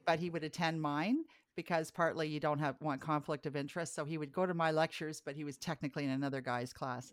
but 0.06 0.20
he 0.20 0.30
would 0.30 0.44
attend 0.44 0.82
mine 0.82 1.24
because 1.58 1.92
partly 1.92 2.30
you 2.30 2.40
don't 2.40 2.60
have 2.60 2.76
want 2.80 3.02
conflict 3.02 3.46
of 3.46 3.58
interest. 3.58 3.94
So 3.94 4.06
he 4.06 4.18
would 4.18 4.32
go 4.32 4.46
to 4.46 4.54
my 4.54 4.72
lectures, 4.72 5.22
but 5.26 5.36
he 5.36 5.44
was 5.44 5.58
technically 5.58 6.06
in 6.06 6.12
another 6.12 6.40
guy's 6.40 6.72
class. 6.72 7.12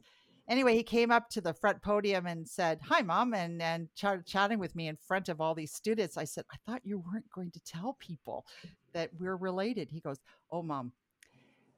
Anyway, 0.48 0.76
he 0.76 0.84
came 0.84 1.10
up 1.10 1.28
to 1.30 1.40
the 1.40 1.54
front 1.54 1.82
podium 1.82 2.26
and 2.26 2.46
said, 2.46 2.78
"Hi, 2.84 3.02
mom," 3.02 3.34
and 3.34 3.60
and 3.60 3.88
ch- 3.96 4.24
chatting 4.24 4.60
with 4.60 4.76
me 4.76 4.86
in 4.86 4.94
front 4.94 5.28
of 5.28 5.40
all 5.40 5.56
these 5.56 5.72
students. 5.72 6.16
I 6.16 6.24
said, 6.24 6.44
"I 6.52 6.56
thought 6.64 6.82
you 6.84 6.98
weren't 6.98 7.30
going 7.34 7.50
to 7.50 7.60
tell 7.60 7.94
people 7.98 8.46
that 8.92 9.10
we're 9.18 9.36
related." 9.36 9.88
He 9.90 10.00
goes, 10.00 10.18
"Oh, 10.52 10.62
mom, 10.62 10.92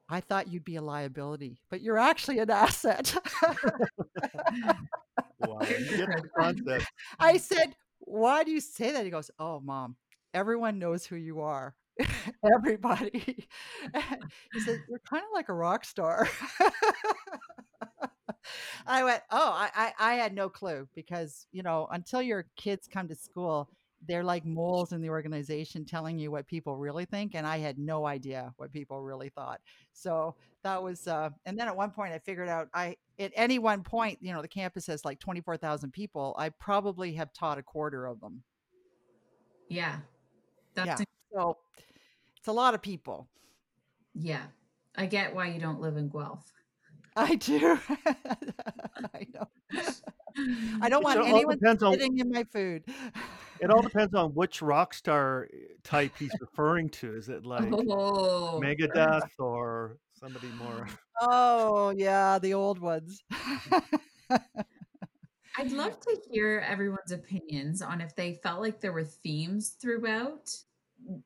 I 0.08 0.20
thought 0.20 0.48
you'd 0.48 0.64
be 0.64 0.76
a 0.76 0.82
liability, 0.82 1.60
but 1.70 1.80
you're 1.80 1.98
actually 1.98 2.40
an 2.40 2.50
asset. 2.50 3.16
Wow, 5.40 5.60
you 5.62 5.96
get 5.96 6.08
the 6.08 6.28
concept. 6.38 6.86
I 7.18 7.36
said, 7.36 7.76
Why 8.00 8.44
do 8.44 8.50
you 8.50 8.60
say 8.60 8.92
that? 8.92 9.04
He 9.04 9.10
goes, 9.10 9.30
Oh, 9.38 9.60
mom, 9.60 9.96
everyone 10.34 10.78
knows 10.78 11.06
who 11.06 11.16
you 11.16 11.40
are. 11.40 11.74
Everybody. 12.54 13.48
he 14.52 14.60
said, 14.60 14.82
You're 14.88 15.00
kind 15.08 15.22
of 15.22 15.30
like 15.34 15.48
a 15.48 15.54
rock 15.54 15.84
star. 15.84 16.28
I 18.86 19.04
went, 19.04 19.22
Oh, 19.30 19.50
I, 19.52 19.70
I, 19.74 19.92
I 19.98 20.14
had 20.14 20.34
no 20.34 20.48
clue 20.48 20.88
because, 20.94 21.46
you 21.52 21.62
know, 21.62 21.88
until 21.90 22.22
your 22.22 22.46
kids 22.56 22.88
come 22.92 23.08
to 23.08 23.14
school, 23.14 23.68
they're 24.06 24.24
like 24.24 24.44
moles 24.44 24.92
in 24.92 25.00
the 25.00 25.08
organization 25.10 25.84
telling 25.84 26.18
you 26.18 26.30
what 26.30 26.46
people 26.46 26.76
really 26.76 27.06
think 27.06 27.34
and 27.34 27.46
i 27.46 27.56
had 27.56 27.78
no 27.78 28.06
idea 28.06 28.52
what 28.58 28.70
people 28.70 29.00
really 29.00 29.30
thought 29.30 29.58
so 29.94 30.34
that 30.62 30.80
was 30.82 31.06
uh 31.08 31.30
and 31.46 31.58
then 31.58 31.66
at 31.66 31.74
one 31.74 31.90
point 31.90 32.12
i 32.12 32.18
figured 32.18 32.48
out 32.48 32.68
i 32.74 32.94
at 33.18 33.32
any 33.34 33.58
one 33.58 33.82
point 33.82 34.18
you 34.20 34.32
know 34.34 34.42
the 34.42 34.48
campus 34.48 34.86
has 34.86 35.04
like 35.04 35.18
24000 35.18 35.90
people 35.92 36.36
i 36.38 36.48
probably 36.50 37.14
have 37.14 37.32
taught 37.32 37.56
a 37.58 37.62
quarter 37.62 38.06
of 38.06 38.20
them 38.20 38.42
Yeah. 39.68 39.96
yeah 40.74 40.84
That's 40.84 41.04
so 41.32 41.56
it's 42.46 42.52
a 42.52 42.52
lot 42.52 42.74
of 42.74 42.80
people 42.82 43.26
yeah. 44.14 44.44
I 44.96 45.06
get 45.06 45.34
why 45.34 45.48
you 45.48 45.60
don't 45.60 45.80
live 45.80 45.96
in 45.96 46.08
Guelph. 46.08 46.44
i 47.16 47.34
do 47.34 47.76
i 49.12 49.26
know 49.34 49.48
i 50.80 50.88
don't 50.88 51.02
want 51.02 51.18
all 51.18 51.26
anyone 51.26 51.58
depends 51.58 51.82
on 51.82 51.94
sitting 51.94 52.18
in 52.20 52.30
my 52.30 52.44
food 52.44 52.84
it 53.60 53.68
all 53.68 53.82
depends 53.82 54.14
on 54.14 54.30
which 54.30 54.62
rock 54.62 54.94
star 54.94 55.48
type 55.82 56.12
he's 56.18 56.30
referring 56.40 56.88
to. 56.90 57.16
Is 57.16 57.30
it 57.30 57.46
like 57.46 57.72
Oh, 57.72 58.60
Megadeth 58.62 59.30
or 59.40 59.96
somebody 60.12 60.48
more? 60.62 60.86
oh 61.22 61.90
yeah 61.96 62.38
the 62.38 62.54
old 62.54 62.78
ones 62.78 63.24
I'd 64.30 65.72
love 65.72 65.98
to 65.98 66.20
hear 66.30 66.64
everyone's 66.68 67.10
opinions 67.10 67.82
on 67.82 68.00
if 68.00 68.14
they 68.14 68.34
felt 68.34 68.60
like 68.60 68.80
there 68.80 68.92
were 68.92 69.04
themes 69.04 69.70
throughout 69.80 70.54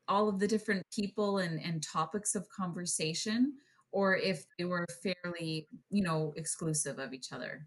all 0.08 0.28
of 0.28 0.38
the 0.38 0.48
different 0.48 0.84
people 0.90 1.38
and, 1.38 1.60
and 1.62 1.82
topics 1.82 2.34
of 2.34 2.48
conversation, 2.48 3.54
or 3.92 4.16
if 4.16 4.44
they 4.58 4.64
were 4.64 4.86
fairly, 5.02 5.68
you 5.90 6.02
know, 6.02 6.32
exclusive 6.36 6.98
of 6.98 7.12
each 7.12 7.32
other. 7.32 7.66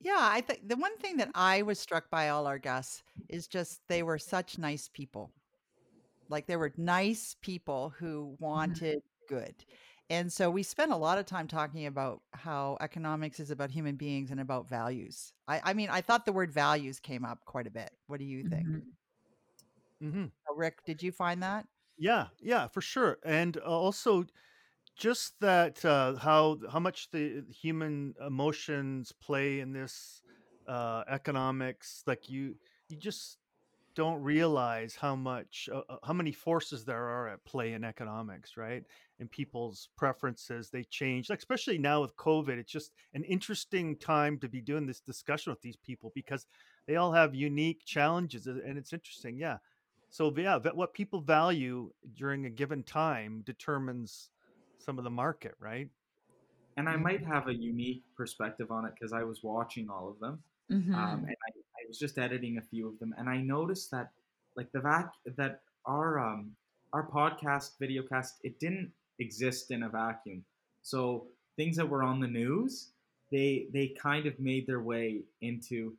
Yeah, 0.00 0.18
I 0.20 0.40
think 0.40 0.68
the 0.68 0.76
one 0.76 0.96
thing 0.98 1.16
that 1.18 1.30
I 1.34 1.62
was 1.62 1.78
struck 1.80 2.10
by 2.10 2.28
all 2.28 2.46
our 2.46 2.58
guests 2.58 3.02
is 3.28 3.46
just 3.48 3.80
they 3.88 4.02
were 4.02 4.18
such 4.18 4.58
nice 4.58 4.88
people. 4.88 5.32
Like 6.28 6.46
they 6.46 6.56
were 6.56 6.72
nice 6.76 7.36
people 7.42 7.90
who 7.90 8.36
Mhm. 8.40 8.40
wanted 8.40 9.02
good. 9.28 9.64
And 10.10 10.32
so 10.32 10.50
we 10.50 10.62
spent 10.62 10.92
a 10.92 10.96
lot 10.96 11.18
of 11.18 11.26
time 11.26 11.48
talking 11.48 11.86
about 11.86 12.22
how 12.32 12.76
economics 12.80 13.40
is 13.40 13.50
about 13.50 13.70
human 13.72 13.96
beings 13.96 14.30
and 14.30 14.40
about 14.40 14.68
values. 14.68 15.32
I, 15.48 15.60
I 15.64 15.74
mean, 15.74 15.88
I 15.90 16.00
thought 16.00 16.26
the 16.26 16.32
word 16.32 16.52
values 16.52 17.00
came 17.00 17.24
up 17.24 17.44
quite 17.46 17.66
a 17.66 17.70
bit. 17.70 17.90
What 18.06 18.18
do 18.20 18.24
you 18.24 18.44
think? 18.44 18.68
Mhm. 18.68 18.96
Hmm 20.00 20.26
Uh, 20.48 20.54
Rick, 20.54 20.84
did 20.84 21.02
you 21.02 21.12
find 21.12 21.42
that? 21.42 21.68
Yeah, 21.98 22.28
yeah, 22.40 22.66
for 22.68 22.80
sure. 22.80 23.18
And 23.24 23.56
uh, 23.56 23.60
also 23.62 24.24
just 24.96 25.40
that 25.40 25.84
uh, 25.84 26.16
how 26.16 26.58
how 26.70 26.80
much 26.80 27.10
the 27.10 27.44
human 27.50 28.14
emotions 28.24 29.12
play 29.12 29.60
in 29.60 29.72
this 29.72 30.22
uh, 30.68 31.04
economics, 31.08 32.02
like 32.06 32.28
you 32.28 32.56
you 32.88 32.96
just 32.98 33.38
don't 33.96 34.22
realize 34.22 34.96
how 34.96 35.16
much 35.16 35.68
uh, 35.72 35.82
uh, 35.88 35.98
how 36.04 36.12
many 36.14 36.32
forces 36.32 36.84
there 36.84 37.04
are 37.08 37.28
at 37.28 37.44
play 37.44 37.72
in 37.74 37.84
economics, 37.84 38.56
right? 38.56 38.84
And 39.20 39.30
people's 39.30 39.88
preferences 39.96 40.70
they 40.70 40.84
change, 40.84 41.30
like 41.30 41.40
especially 41.40 41.78
now 41.78 42.02
with 42.02 42.16
COVID. 42.16 42.58
It's 42.58 42.72
just 42.72 42.92
an 43.14 43.24
interesting 43.24 43.98
time 43.98 44.38
to 44.40 44.48
be 44.48 44.60
doing 44.62 44.86
this 44.86 45.00
discussion 45.00 45.52
with 45.52 45.62
these 45.62 45.76
people 45.78 46.12
because 46.14 46.46
they 46.86 46.96
all 46.96 47.12
have 47.12 47.34
unique 47.34 47.82
challenges, 47.86 48.46
and 48.46 48.78
it's 48.78 48.92
interesting. 48.92 49.38
Yeah. 49.38 49.58
So 50.16 50.32
yeah, 50.34 50.58
that 50.60 50.74
what 50.74 50.94
people 50.94 51.20
value 51.20 51.92
during 52.14 52.46
a 52.46 52.50
given 52.50 52.82
time 52.82 53.42
determines 53.42 54.30
some 54.78 54.96
of 54.96 55.04
the 55.04 55.10
market, 55.10 55.54
right? 55.58 55.90
And 56.76 56.88
I 56.88 56.96
might 56.96 57.22
have 57.24 57.48
a 57.48 57.54
unique 57.54 58.04
perspective 58.14 58.70
on 58.70 58.84
it 58.86 58.94
because 58.94 59.12
I 59.12 59.24
was 59.24 59.42
watching 59.42 59.88
all 59.90 60.08
of 60.08 60.18
them. 60.20 60.42
um, 60.94 61.20
Mhm. 61.20 61.28
and 61.28 61.36
I, 61.48 61.50
I 61.82 61.86
was 61.88 61.98
just 61.98 62.18
editing 62.18 62.58
a 62.58 62.62
few 62.62 62.88
of 62.88 62.98
them, 62.98 63.14
and 63.18 63.28
I 63.28 63.38
noticed 63.38 63.90
that 63.92 64.12
like 64.56 64.72
the 64.72 64.80
vac 64.80 65.12
that 65.26 65.62
our 65.86 66.18
um, 66.18 66.56
our 66.94 67.06
podcast 67.10 67.78
videocast 67.78 68.40
it 68.42 68.58
didn't 68.60 68.92
exist 69.20 69.70
in 69.70 69.82
a 69.84 69.90
vacuum. 69.90 70.44
So 70.82 71.28
things 71.56 71.76
that 71.76 71.88
were 71.88 72.02
on 72.02 72.20
the 72.20 72.28
news, 72.28 72.92
they 73.30 73.68
they 73.72 73.88
kind 73.90 74.26
of 74.26 74.40
made 74.40 74.66
their 74.66 74.80
way 74.82 75.24
into 75.42 75.98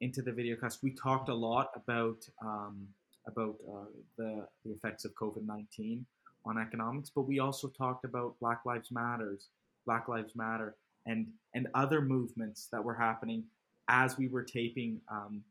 into 0.00 0.22
the 0.22 0.32
videocast. 0.32 0.82
We 0.82 0.92
talked 0.92 1.28
a 1.28 1.34
lot 1.34 1.70
about 1.74 2.28
um, 2.40 2.94
about 3.28 3.56
uh, 3.70 3.84
the 4.16 4.46
the 4.64 4.72
effects 4.72 5.04
of 5.04 5.14
COVID 5.14 5.46
nineteen 5.46 6.04
on 6.44 6.58
economics, 6.58 7.10
but 7.14 7.22
we 7.22 7.38
also 7.38 7.68
talked 7.68 8.04
about 8.04 8.38
Black 8.40 8.60
Lives 8.64 8.90
Matters, 8.90 9.48
Black 9.86 10.08
Lives 10.08 10.34
Matter, 10.34 10.76
and 11.06 11.28
and 11.54 11.68
other 11.74 12.00
movements 12.00 12.68
that 12.72 12.82
were 12.82 12.94
happening 12.94 13.44
as 13.88 14.18
we 14.18 14.28
were 14.28 14.42
taping 14.42 15.00
um, 15.10 15.42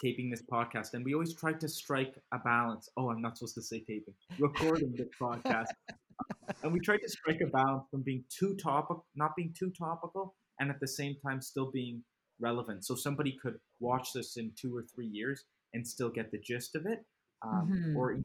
taping 0.00 0.30
this 0.30 0.42
podcast, 0.42 0.94
and 0.94 1.04
we 1.04 1.14
always 1.14 1.34
tried 1.34 1.60
to 1.60 1.68
strike 1.68 2.14
a 2.32 2.38
balance. 2.38 2.88
Oh, 2.96 3.10
I'm 3.10 3.20
not 3.20 3.38
supposed 3.38 3.54
to 3.54 3.62
say 3.62 3.80
taping, 3.80 4.14
recording 4.38 4.92
this 4.96 5.08
podcast, 5.20 5.68
and 6.62 6.72
we 6.72 6.80
tried 6.80 6.98
to 6.98 7.08
strike 7.08 7.40
a 7.42 7.46
balance 7.46 7.84
from 7.90 8.02
being 8.02 8.24
too 8.28 8.54
topic, 8.56 8.98
not 9.14 9.36
being 9.36 9.54
too 9.58 9.70
topical, 9.70 10.34
and 10.58 10.70
at 10.70 10.80
the 10.80 10.88
same 10.88 11.16
time 11.24 11.40
still 11.40 11.70
being 11.70 12.02
relevant. 12.40 12.84
So 12.84 12.94
somebody 12.94 13.38
could 13.42 13.58
watch 13.80 14.12
this 14.14 14.36
in 14.36 14.52
two 14.56 14.74
or 14.74 14.82
three 14.82 15.06
years 15.06 15.44
and 15.74 15.86
still 15.86 16.10
get 16.10 16.30
the 16.30 16.38
gist 16.38 16.74
of 16.74 16.86
it, 16.86 17.06
um, 17.42 17.70
Mhm. 17.70 17.96
or 17.96 18.12
even 18.12 18.24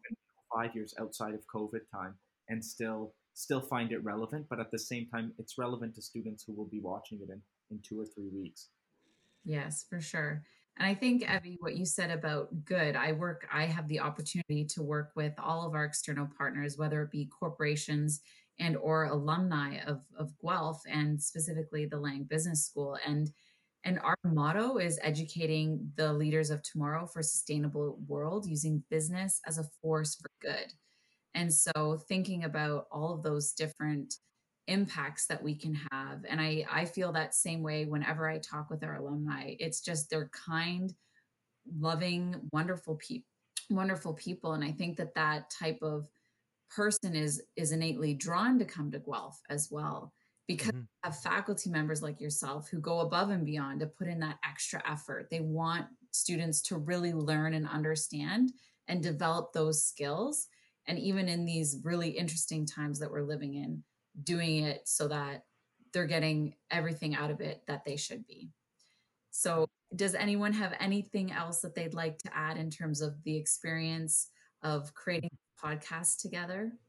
five 0.53 0.75
years 0.75 0.93
outside 0.99 1.33
of 1.33 1.45
COVID 1.47 1.87
time 1.91 2.17
and 2.49 2.63
still 2.63 3.15
still 3.37 3.59
find 3.59 3.91
it 3.91 4.01
relevant. 4.01 4.47
But 4.49 4.61
at 4.61 4.71
the 4.71 4.79
same 4.79 5.09
time, 5.09 5.33
it's 5.37 5.57
relevant 5.57 5.93
to 5.95 6.01
students 6.01 6.45
who 6.45 6.53
will 6.53 6.67
be 6.67 6.79
watching 6.79 7.19
it 7.21 7.29
in 7.29 7.43
in 7.69 7.81
two 7.81 7.99
or 7.99 8.05
three 8.05 8.29
weeks. 8.29 8.69
Yes, 9.43 9.83
for 9.83 9.99
sure. 9.99 10.45
And 10.77 10.85
I 10.85 10.93
think, 10.93 11.23
Evie, 11.23 11.57
what 11.59 11.75
you 11.75 11.85
said 11.85 12.11
about 12.11 12.65
good, 12.65 12.95
I 12.95 13.13
work, 13.13 13.47
I 13.51 13.65
have 13.65 13.87
the 13.87 13.99
opportunity 13.99 14.65
to 14.65 14.83
work 14.83 15.11
with 15.15 15.33
all 15.39 15.65
of 15.65 15.73
our 15.73 15.85
external 15.85 16.27
partners, 16.37 16.77
whether 16.77 17.01
it 17.01 17.11
be 17.11 17.25
corporations 17.25 18.21
and 18.59 18.77
or 18.77 19.05
alumni 19.05 19.79
of, 19.85 20.01
of 20.17 20.37
Guelph 20.39 20.81
and 20.87 21.21
specifically 21.21 21.85
the 21.85 21.99
Lang 21.99 22.23
Business 22.23 22.65
School. 22.65 22.97
And 23.05 23.31
and 23.85 23.99
our 23.99 24.17
motto 24.23 24.77
is 24.77 24.99
educating 25.03 25.91
the 25.95 26.11
leaders 26.11 26.49
of 26.49 26.63
tomorrow 26.63 27.05
for 27.05 27.19
a 27.19 27.23
sustainable 27.23 27.99
world 28.07 28.47
using 28.47 28.83
business 28.89 29.39
as 29.45 29.59
a 29.59 29.69
force 29.81 30.15
for 30.15 30.29
good. 30.41 30.73
And 31.35 31.53
so 31.53 31.99
thinking 32.07 32.45
about 32.45 32.87
all 32.91 33.13
of 33.13 33.21
those 33.21 33.51
different 33.51 34.15
impacts 34.67 35.27
that 35.27 35.43
we 35.43 35.53
can 35.53 35.79
have. 35.91 36.25
And 36.27 36.41
I, 36.41 36.65
I 36.71 36.85
feel 36.85 37.11
that 37.11 37.35
same 37.35 37.61
way 37.61 37.85
whenever 37.85 38.27
I 38.27 38.39
talk 38.39 38.71
with 38.71 38.83
our 38.83 38.95
alumni. 38.95 39.53
It's 39.59 39.81
just 39.81 40.09
they're 40.09 40.31
kind, 40.33 40.91
loving, 41.79 42.35
wonderful 42.51 42.95
people, 42.95 43.27
wonderful 43.69 44.13
people. 44.13 44.53
And 44.53 44.63
I 44.63 44.71
think 44.71 44.97
that 44.97 45.13
that 45.13 45.51
type 45.51 45.79
of 45.83 46.07
person 46.75 47.15
is 47.15 47.43
is 47.55 47.71
innately 47.71 48.15
drawn 48.15 48.57
to 48.57 48.65
come 48.65 48.89
to 48.91 48.99
Guelph 48.99 49.39
as 49.51 49.69
well 49.69 50.11
because 50.47 50.71
Mhm. 50.71 50.87
we 51.03 51.09
have 51.09 51.19
faculty 51.19 51.69
members 51.69 52.01
like 52.01 52.19
yourself 52.21 52.69
who 52.69 52.79
go 52.79 52.99
above 53.01 53.29
and 53.29 53.45
beyond 53.45 53.79
to 53.79 53.87
put 53.87 54.07
in 54.07 54.19
that 54.19 54.39
extra 54.43 54.81
effort. 54.89 55.29
They 55.29 55.39
want 55.41 55.87
students 56.11 56.61
to 56.63 56.77
really 56.77 57.13
learn 57.13 57.53
and 57.53 57.67
understand 57.67 58.53
and 58.87 59.01
develop 59.03 59.53
those 59.53 59.83
skills. 59.83 60.47
And 60.85 60.99
even 60.99 61.27
in 61.27 61.45
these 61.45 61.81
really 61.83 62.09
interesting 62.11 62.65
times 62.65 62.99
that 62.99 63.11
we're 63.11 63.23
living 63.23 63.55
in, 63.55 63.83
doing 64.23 64.63
it 64.63 64.87
so 64.87 65.07
that 65.07 65.45
they're 65.93 66.05
getting 66.07 66.55
everything 66.69 67.15
out 67.15 67.31
of 67.31 67.41
it 67.41 67.65
that 67.67 67.85
they 67.85 67.95
should 67.97 68.25
be. 68.27 68.51
So, 69.31 69.67
does 69.95 70.15
anyone 70.15 70.53
have 70.53 70.73
anything 70.79 71.31
else 71.31 71.61
that 71.61 71.75
they'd 71.75 71.93
like 71.93 72.17
to 72.19 72.35
add 72.35 72.57
in 72.57 72.69
terms 72.69 73.01
of 73.01 73.23
the 73.23 73.37
experience 73.37 74.29
of 74.61 74.93
creating 74.93 75.29
podcasts 75.61 76.19
together? 76.21 76.79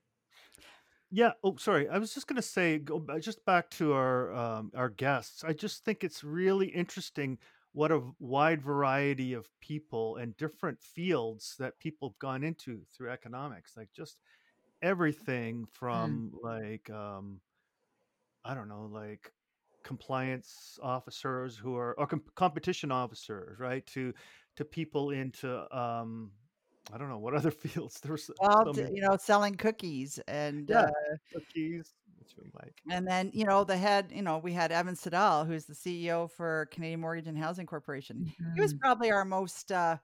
Yeah. 1.17 1.33
Oh, 1.43 1.57
sorry. 1.57 1.89
I 1.89 1.97
was 1.99 2.13
just 2.13 2.27
going 2.27 2.37
to 2.37 2.43
say, 2.43 2.79
go 2.79 2.99
ba- 3.01 3.21
just 3.21 3.43
back 3.47 3.71
to 3.71 3.93
our 3.95 4.33
um, 4.35 4.71
our 4.75 4.91
guests. 4.91 5.45
I 5.45 5.53
just 5.55 5.83
think 5.85 6.05
it's 6.05 6.23
really 6.23 6.67
interesting 6.69 7.39
what 7.73 7.91
a 7.91 8.11
wide 8.19 8.61
variety 8.63 9.33
of 9.33 9.49
people 9.61 10.17
and 10.17 10.37
different 10.37 10.83
fields 10.83 11.57
that 11.59 11.79
people 11.79 12.11
have 12.11 12.19
gone 12.19 12.45
into 12.45 12.85
through 12.95 13.11
economics. 13.11 13.77
Like 13.77 13.93
just 13.93 14.19
everything 14.83 15.67
Mm, 15.93 16.21
from 16.21 16.33
like 16.43 16.91
um, 16.91 17.41
I 18.45 18.55
don't 18.55 18.69
know, 18.69 18.87
like 18.87 19.33
compliance 19.85 20.79
officers 20.83 21.57
who 21.57 21.77
are 21.77 21.99
or 21.99 22.07
com- 22.07 22.25
competition 22.35 22.91
officers, 22.93 23.59
right? 23.59 23.85
To 23.89 24.15
to 24.57 24.65
people 24.65 25.11
into 25.11 25.77
um, 25.77 26.33
I 26.93 26.99
don't 26.99 27.09
know 27.09 27.19
what 27.19 27.35
other 27.35 27.51
fields. 27.53 28.01
There's 28.01 28.31
Well, 28.41 28.71
so 28.75 28.89
you 28.93 29.01
know, 29.03 29.17
selling 29.17 29.55
cookies 29.57 30.19
and 30.29 30.71
Yeah, 30.71 30.83
uh, 30.83 30.91
cookies, 31.33 31.95
like. 32.55 32.83
and 32.91 33.07
then 33.07 33.31
you 33.35 33.45
know 33.45 33.65
the 33.65 33.77
head. 33.77 34.13
You 34.15 34.23
know, 34.23 34.39
we 34.39 34.53
had 34.53 34.73
Evan 34.73 34.97
Siddall, 34.97 35.45
who's 35.45 35.67
the 35.67 35.75
CEO 35.75 36.27
for 36.29 36.67
Canadian 36.71 37.01
Mortgage 37.01 37.27
and 37.27 37.39
Housing 37.39 37.67
Corporation. 37.67 38.23
He 38.55 38.61
was 38.63 38.73
Mhm. 38.73 38.79
probably 38.81 39.11
our 39.11 39.25
most. 39.25 39.73
Uh, 39.73 39.99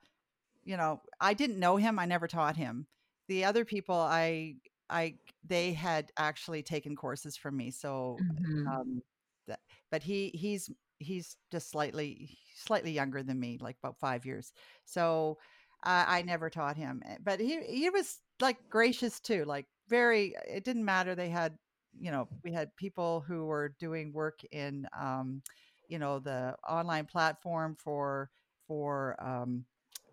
you 0.63 0.77
know, 0.77 1.01
I 1.21 1.33
didn't 1.35 1.59
know 1.59 1.77
him. 1.77 1.99
I 1.99 2.05
never 2.05 2.27
taught 2.27 2.57
him. 2.57 2.87
The 3.29 3.45
other 3.45 3.65
people, 3.65 3.95
I, 3.95 4.55
I, 4.89 5.19
they 5.43 5.73
had 5.73 6.11
actually 6.17 6.63
taken 6.63 6.95
courses 6.95 7.37
from 7.37 7.57
me. 7.57 7.71
So, 7.71 8.25
Mhm. 8.31 8.65
um, 8.71 9.01
that, 9.47 9.61
but 9.91 10.03
he, 10.03 10.29
he's, 10.35 10.69
he's 10.99 11.37
just 11.51 11.69
slightly, 11.71 12.37
slightly 12.55 12.91
younger 12.91 13.23
than 13.23 13.39
me, 13.39 13.57
like 13.61 13.77
about 13.83 13.99
five 13.99 14.25
years. 14.25 14.53
So, 14.85 15.39
I, 15.83 16.19
I 16.19 16.21
never 16.23 16.49
taught 16.49 16.77
him, 16.77 17.01
eh, 17.05 17.17
but 17.23 17.39
he, 17.39 17.61
he 17.63 17.89
was 17.89 18.19
like 18.41 18.57
gracious 18.69 19.19
too. 19.19 19.45
Like 19.45 19.67
very, 19.89 20.35
it 20.47 20.63
didn't 20.63 20.85
matter. 20.85 21.15
They 21.15 21.29
had, 21.29 21.57
you 21.99 22.11
know, 22.11 22.27
we 22.43 22.51
had 22.51 22.75
people 22.77 23.21
who 23.27 23.45
were 23.45 23.75
doing 23.79 24.13
work 24.13 24.41
in, 24.51 24.87
um, 24.97 25.41
you 25.87 25.99
know, 25.99 26.19
the 26.19 26.55
online 26.67 27.05
platform 27.05 27.75
for, 27.75 28.29
for, 28.67 29.15
um, 29.23 29.65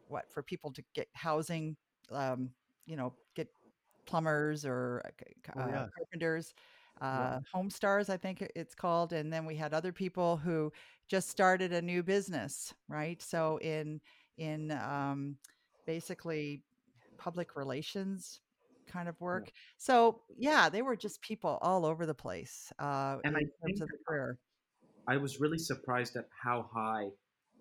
what 0.09 0.31
for 0.31 0.43
people 0.43 0.73
to 0.73 0.83
get 0.95 1.09
housing 1.15 1.77
um 2.11 2.51
you 2.87 2.97
know 2.97 3.15
get 3.35 3.49
plumbers 4.07 4.65
or 4.65 5.03
uh, 5.05 5.11
Oh 5.57 5.61
uh, 5.63 5.69
yeah, 5.69 5.87
carpenters 5.97 6.55
yeah. 7.01 7.07
uh 7.07 7.41
HomeStars 7.55 8.11
i 8.11 8.17
think 8.17 8.47
it's 8.55 8.75
called 8.75 9.13
and 9.13 9.33
then 9.33 9.47
we 9.47 9.57
had 9.57 9.73
other 9.73 9.93
people 9.93 10.37
who 10.37 10.73
just 11.09 11.29
started 11.31 11.73
a 11.73 11.83
new 11.83 12.03
business 12.03 12.75
right 12.89 13.23
so 13.23 13.59
in 13.59 14.01
in 14.39 14.73
um 14.73 15.37
basically 15.95 16.45
public 17.27 17.49
relations 17.63 18.41
kind 18.95 19.09
of 19.09 19.17
Yeah. 19.21 19.25
work 19.31 19.47
so 19.89 19.95
yeah 20.49 20.63
they 20.75 20.83
were 20.89 20.97
just 21.07 21.17
people 21.31 21.55
all 21.69 21.83
over 21.91 22.03
the 22.13 22.19
place 22.27 22.55
uh 22.87 23.15
And 23.27 23.35
I 23.41 23.41
in 23.41 23.51
terms 23.61 23.81
of 23.85 23.89
the 23.95 24.01
career 24.07 24.29
I 25.15 25.17
was 25.25 25.33
really 25.43 25.63
surprised 25.73 26.15
at 26.21 26.27
how 26.45 26.59
high 26.79 27.07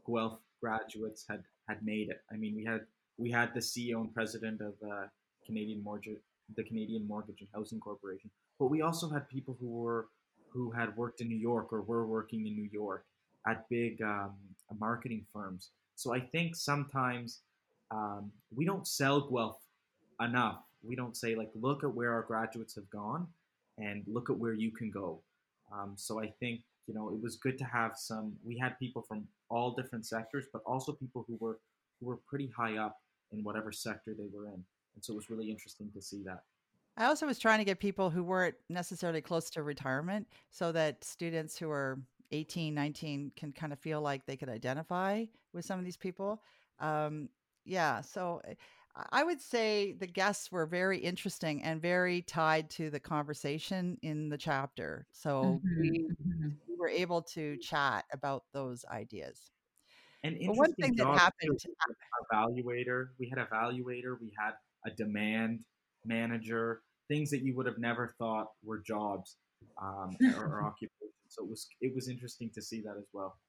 Guelph 0.08 0.40
graduates 0.64 1.22
had 1.30 1.42
had 1.70 1.80
made 1.94 2.08
it. 2.14 2.20
I 2.34 2.36
mean, 2.42 2.54
we 2.60 2.64
had 2.72 2.82
we 3.24 3.30
had 3.40 3.50
the 3.58 3.64
CEO 3.72 3.98
and 4.04 4.14
president 4.20 4.58
of 4.70 4.74
uh, 4.94 5.06
Canadian 5.48 5.82
Mortgage, 5.84 6.22
the 6.60 6.66
Canadian 6.70 7.04
Mortgage 7.08 7.40
and 7.44 7.50
Housing 7.58 7.80
Corporation, 7.80 8.30
but 8.60 8.68
we 8.74 8.80
also 8.88 9.06
had 9.16 9.24
people 9.30 9.56
who 9.60 9.70
were 9.84 10.02
who 10.54 10.66
had 10.80 10.90
worked 11.02 11.20
in 11.22 11.28
New 11.34 11.42
York 11.52 11.68
or 11.74 11.82
were 11.92 12.06
working 12.18 12.42
in 12.48 12.54
New 12.62 12.70
York 12.82 13.02
at 13.52 13.58
big 13.70 13.94
um, 14.02 14.34
marketing 14.88 15.24
firms. 15.34 15.64
So 16.02 16.08
I 16.20 16.22
think 16.34 16.56
sometimes 16.56 17.30
um, 17.92 18.32
we 18.56 18.66
don't 18.66 18.88
sell 18.88 19.22
Guelph 19.22 19.62
enough. 20.22 20.64
We 20.84 20.96
don't 20.96 21.16
say 21.16 21.36
like, 21.36 21.50
look 21.56 21.84
at 21.84 21.94
where 21.94 22.12
our 22.14 22.24
graduates 22.24 22.76
have 22.76 22.90
gone, 22.90 23.28
and 23.78 24.04
look 24.08 24.30
at 24.30 24.38
where 24.38 24.54
you 24.54 24.72
can 24.72 24.90
go. 24.90 25.22
Um, 25.72 25.94
so 25.96 26.22
I 26.22 26.28
think 26.40 26.62
you 26.88 26.94
know 26.94 27.10
it 27.10 27.22
was 27.22 27.36
good 27.36 27.58
to 27.58 27.66
have 27.66 27.94
some. 27.98 28.34
We 28.46 28.58
had 28.58 28.78
people 28.80 29.02
from 29.02 29.28
all 29.50 29.72
different 29.72 30.06
sectors, 30.06 30.46
but 30.52 30.62
also 30.66 30.94
people 30.94 31.26
who 31.28 31.38
were 31.40 31.60
who 32.00 32.08
were 32.08 32.18
pretty 32.28 32.52
high 32.56 32.78
up 32.78 32.98
in 33.32 33.44
whatever 33.44 33.72
sector 33.72 34.14
they 34.18 34.28
were 34.34 34.48
in, 34.48 34.54
and 34.54 35.04
so 35.04 35.14
it 35.14 35.18
was 35.18 35.30
really 35.30 35.50
interesting 35.50 35.90
to 35.94 36.02
see 36.02 36.24
that. 36.24 36.44
I 36.98 37.06
also 37.06 37.26
was 37.26 37.40
trying 37.40 37.60
to 37.60 37.66
get 37.66 37.80
people 37.80 38.10
who 38.10 38.24
weren't 38.24 38.56
necessarily 38.68 39.22
close 39.22 39.50
to 39.52 39.64
retirement 39.64 40.28
so 40.52 40.74
that 40.74 41.04
students 41.04 41.58
who 41.58 41.72
are 41.72 41.98
18, 42.32 42.74
19 42.74 43.32
can 43.38 43.54
kind 43.54 43.72
of 43.72 43.80
feel 43.80 44.02
like 44.02 44.26
they 44.26 44.36
could 44.36 44.50
identify 44.50 45.24
with 45.54 45.64
some 45.64 45.80
of 45.80 45.86
these 45.86 45.96
people. 45.96 46.42
Um, 46.80 47.30
yeah, 47.66 48.02
so 48.02 48.42
uh, 48.48 48.54
I 49.12 49.24
would 49.24 49.42
say 49.42 49.94
the 49.94 50.08
guests 50.08 50.52
were 50.52 50.66
very 50.66 50.98
interesting 51.00 51.64
and 51.64 51.82
very 51.82 52.22
tied 52.22 52.70
to 52.72 52.90
the 52.90 53.00
conversation 53.00 53.98
in 54.02 54.30
the 54.30 54.38
chapter. 54.38 55.06
So 55.12 55.62
Mhm. 55.64 55.80
we, 55.80 56.08
Mhm. 56.10 56.58
we 56.68 56.76
were 56.78 56.90
able 56.90 57.22
to 57.24 57.58
chat 57.58 58.06
about 58.12 58.46
those 58.54 58.86
ideas. 58.86 59.52
And 60.24 60.38
one 60.58 60.74
thing 60.74 60.96
that 60.96 61.08
happened, 61.08 61.60
Evaluator. 62.32 63.10
We 63.20 63.30
had 63.30 63.40
evaluator. 63.40 64.20
We 64.20 64.34
had 64.38 64.54
a 64.86 64.92
demand 64.92 65.62
manager. 66.06 66.82
Things 67.08 67.30
that 67.32 67.42
you 67.42 67.56
would 67.56 67.66
have 67.66 67.78
never 67.80 68.16
thought 68.20 68.48
were 68.64 68.80
jobs 68.80 69.38
um, 69.82 70.18
or, 70.38 70.44
or 70.46 70.64
occupations. 70.68 71.14
So 71.30 71.44
it 71.44 71.50
was 71.50 71.68
it 71.82 71.96
was 71.96 72.10
interesting 72.10 72.52
to 72.56 72.62
see 72.62 72.82
that 72.82 72.98
as 72.98 73.08
well. 73.14 73.40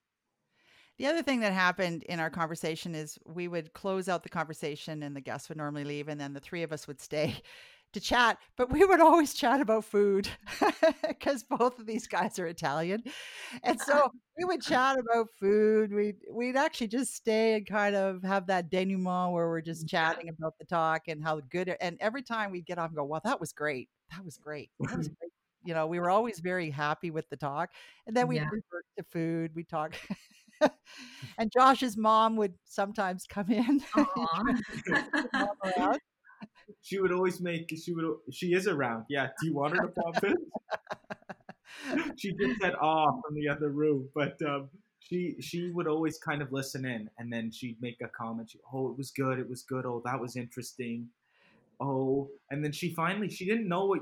The 1.00 1.06
other 1.06 1.22
thing 1.22 1.40
that 1.40 1.54
happened 1.54 2.02
in 2.02 2.20
our 2.20 2.28
conversation 2.28 2.94
is 2.94 3.18
we 3.24 3.48
would 3.48 3.72
close 3.72 4.06
out 4.06 4.22
the 4.22 4.28
conversation 4.28 5.02
and 5.02 5.16
the 5.16 5.22
guests 5.22 5.48
would 5.48 5.56
normally 5.56 5.82
leave, 5.84 6.08
and 6.08 6.20
then 6.20 6.34
the 6.34 6.40
three 6.40 6.62
of 6.62 6.72
us 6.72 6.86
would 6.86 7.00
stay 7.00 7.36
to 7.94 8.00
chat. 8.00 8.36
But 8.58 8.70
we 8.70 8.84
would 8.84 9.00
always 9.00 9.32
chat 9.32 9.62
about 9.62 9.86
food 9.86 10.28
because 11.08 11.42
both 11.42 11.78
of 11.78 11.86
these 11.86 12.06
guys 12.06 12.38
are 12.38 12.46
Italian. 12.46 13.02
And 13.62 13.80
so 13.80 14.10
we 14.38 14.44
would 14.44 14.60
chat 14.60 14.98
about 14.98 15.28
food. 15.40 15.90
We'd, 15.90 16.16
we'd 16.30 16.56
actually 16.56 16.88
just 16.88 17.14
stay 17.14 17.54
and 17.54 17.66
kind 17.66 17.96
of 17.96 18.22
have 18.22 18.48
that 18.48 18.70
denouement 18.70 19.32
where 19.32 19.48
we're 19.48 19.62
just 19.62 19.88
chatting 19.88 20.28
about 20.28 20.58
the 20.58 20.66
talk 20.66 21.08
and 21.08 21.24
how 21.24 21.40
good 21.48 21.68
it, 21.68 21.78
and 21.80 21.96
every 22.00 22.22
time 22.22 22.50
we'd 22.50 22.66
get 22.66 22.76
off 22.78 22.88
and 22.90 22.96
go, 22.98 23.04
wow, 23.04 23.22
that 23.24 23.40
was 23.40 23.54
great. 23.54 23.88
That 24.14 24.22
was 24.22 24.36
great. 24.36 24.70
That 24.80 24.98
was 24.98 25.08
great. 25.08 25.32
You 25.64 25.72
know, 25.74 25.86
we 25.86 25.98
were 25.98 26.10
always 26.10 26.40
very 26.40 26.68
happy 26.70 27.10
with 27.10 27.28
the 27.30 27.36
talk. 27.38 27.70
And 28.06 28.14
then 28.16 28.28
we'd 28.28 28.36
Yeah. 28.36 28.48
revert 28.50 28.84
to 28.98 29.04
food. 29.04 29.54
We'd 29.54 29.68
talk. 29.70 29.94
and 31.38 31.50
Josh's 31.52 31.96
mom 31.96 32.36
would 32.36 32.54
sometimes 32.64 33.26
come 33.28 33.50
in. 33.50 33.80
Aw. 33.96 34.42
mom 35.32 35.48
around. 35.64 35.98
She 36.82 37.00
would 37.00 37.12
always 37.12 37.40
make. 37.40 37.72
She 37.76 37.92
would. 37.92 38.04
She 38.30 38.54
is 38.54 38.66
around. 38.66 39.04
Yeah. 39.08 39.28
Do 39.40 39.46
you 39.46 39.54
want 39.54 39.76
her 39.76 39.86
to 39.86 39.88
pop 39.88 40.24
in? 40.24 40.36
she 42.16 42.32
just 42.32 42.60
said 42.60 42.74
"ah" 42.80 43.06
from 43.06 43.34
the 43.34 43.48
other 43.48 43.70
room, 43.70 44.08
but 44.14 44.40
um, 44.42 44.68
she 44.98 45.36
she 45.40 45.70
would 45.70 45.86
always 45.86 46.18
kind 46.18 46.42
of 46.42 46.52
listen 46.52 46.84
in, 46.84 47.10
and 47.18 47.32
then 47.32 47.50
she'd 47.50 47.76
make 47.80 48.00
a 48.02 48.08
comment. 48.08 48.50
She, 48.50 48.58
oh, 48.72 48.90
it 48.90 48.96
was 48.96 49.10
good. 49.10 49.38
It 49.38 49.48
was 49.48 49.62
good. 49.62 49.84
Oh, 49.84 50.02
that 50.04 50.20
was 50.20 50.36
interesting. 50.36 51.08
Oh, 51.80 52.28
and 52.50 52.62
then 52.64 52.72
she 52.72 52.94
finally 52.94 53.28
she 53.28 53.44
didn't 53.44 53.68
know 53.68 53.86
what 53.86 54.00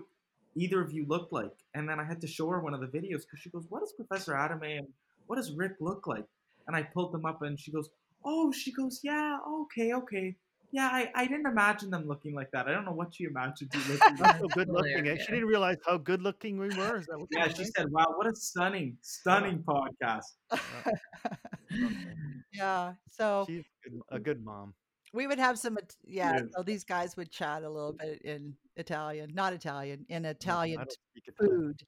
either 0.54 0.80
of 0.80 0.92
you 0.92 1.06
looked 1.06 1.32
like, 1.32 1.54
and 1.74 1.88
then 1.88 2.00
I 2.00 2.04
had 2.04 2.20
to 2.22 2.26
show 2.26 2.48
her 2.48 2.60
one 2.60 2.74
of 2.74 2.80
the 2.80 2.86
videos 2.86 3.22
because 3.22 3.40
she 3.40 3.50
goes, 3.50 3.66
"What 3.68 3.80
does 3.80 3.92
Professor 3.92 4.32
Adomait 4.32 4.78
and 4.78 4.88
what 5.26 5.36
does 5.36 5.52
Rick 5.52 5.76
look 5.80 6.06
like?" 6.06 6.26
And 6.68 6.76
I 6.76 6.82
pulled 6.82 7.12
them 7.12 7.24
up, 7.26 7.42
and 7.42 7.58
she 7.58 7.72
goes, 7.72 7.88
"Oh," 8.24 8.52
she 8.52 8.70
goes, 8.72 9.00
"Yeah, 9.02 9.38
okay, 9.62 9.92
okay." 9.94 10.36
Yeah, 10.70 10.88
I, 10.92 11.10
I 11.14 11.26
didn't 11.26 11.46
imagine 11.46 11.88
them 11.88 12.06
looking 12.06 12.34
like 12.34 12.50
that. 12.52 12.68
I 12.68 12.72
don't 12.72 12.84
know 12.84 12.92
what 12.92 13.14
she 13.14 13.24
imagined 13.24 13.70
you 13.72 13.80
looking 13.90 14.16
like. 14.18 14.38
So 14.38 14.48
good 14.48 14.68
looking. 14.68 15.08
eh? 15.08 15.16
She 15.18 15.32
didn't 15.32 15.46
realize 15.48 15.78
how 15.86 15.96
good 15.96 16.20
looking 16.20 16.58
we 16.58 16.68
were. 16.76 16.98
Is 16.98 17.06
that 17.06 17.18
what 17.18 17.28
Yeah, 17.30 17.48
she 17.48 17.54
saying? 17.64 17.70
said, 17.74 17.86
"Wow, 17.90 18.12
what 18.16 18.26
a 18.26 18.36
stunning, 18.36 18.98
stunning 19.00 19.64
podcast." 19.64 20.24
yeah. 22.52 22.92
So 23.10 23.44
She's 23.48 23.64
a 23.86 23.90
good- 23.90 24.02
a 24.10 24.18
good 24.20 24.44
mom. 24.44 24.74
We 25.12 25.26
would 25.26 25.38
have 25.38 25.58
some, 25.58 25.76
It- 25.78 25.94
yeah. 26.04 26.32
So 26.56 26.62
these 26.62 26.84
guys 26.84 27.16
would 27.16 27.30
chat 27.30 27.62
a 27.62 27.70
little 27.70 27.92
bit 27.98 28.22
in 28.22 28.54
Italian, 28.76 29.30
not 29.34 29.52
Italian, 29.52 30.04
in 30.08 30.24
Italian 30.24 30.78
Italian. 30.80 30.96
food 31.38 31.82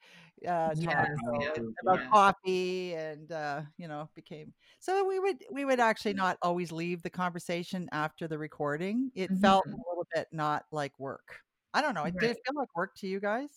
uh, 0.48 0.74
talk 0.74 1.08
Yes, 1.10 1.18
so 1.24 1.40
yeah, 1.40 1.62
about 1.82 2.00
coffee 2.12 2.94
and 2.94 3.32
uh, 3.32 3.62
you 3.78 3.88
know 3.88 4.08
became 4.14 4.52
so 4.78 5.04
we 5.06 5.18
would 5.18 5.44
we 5.52 5.64
would 5.64 5.80
actually 5.80 6.14
not 6.14 6.36
always 6.42 6.72
leave 6.72 7.02
the 7.02 7.10
conversation 7.10 7.88
after 7.92 8.28
the 8.28 8.38
recording. 8.38 9.10
It 9.14 9.32
felt 9.40 9.66
a 9.72 9.76
Mhm. 9.76 9.78
little 9.90 10.06
bit 10.14 10.28
not 10.32 10.64
like 10.72 10.98
work. 10.98 11.40
I 11.74 11.82
don't 11.82 11.94
know. 11.94 12.06
Did 12.10 12.30
it 12.30 12.38
feel 12.46 12.54
like 12.56 12.74
work 12.76 12.94
to 12.98 13.06
you 13.08 13.20
guys? 13.20 13.50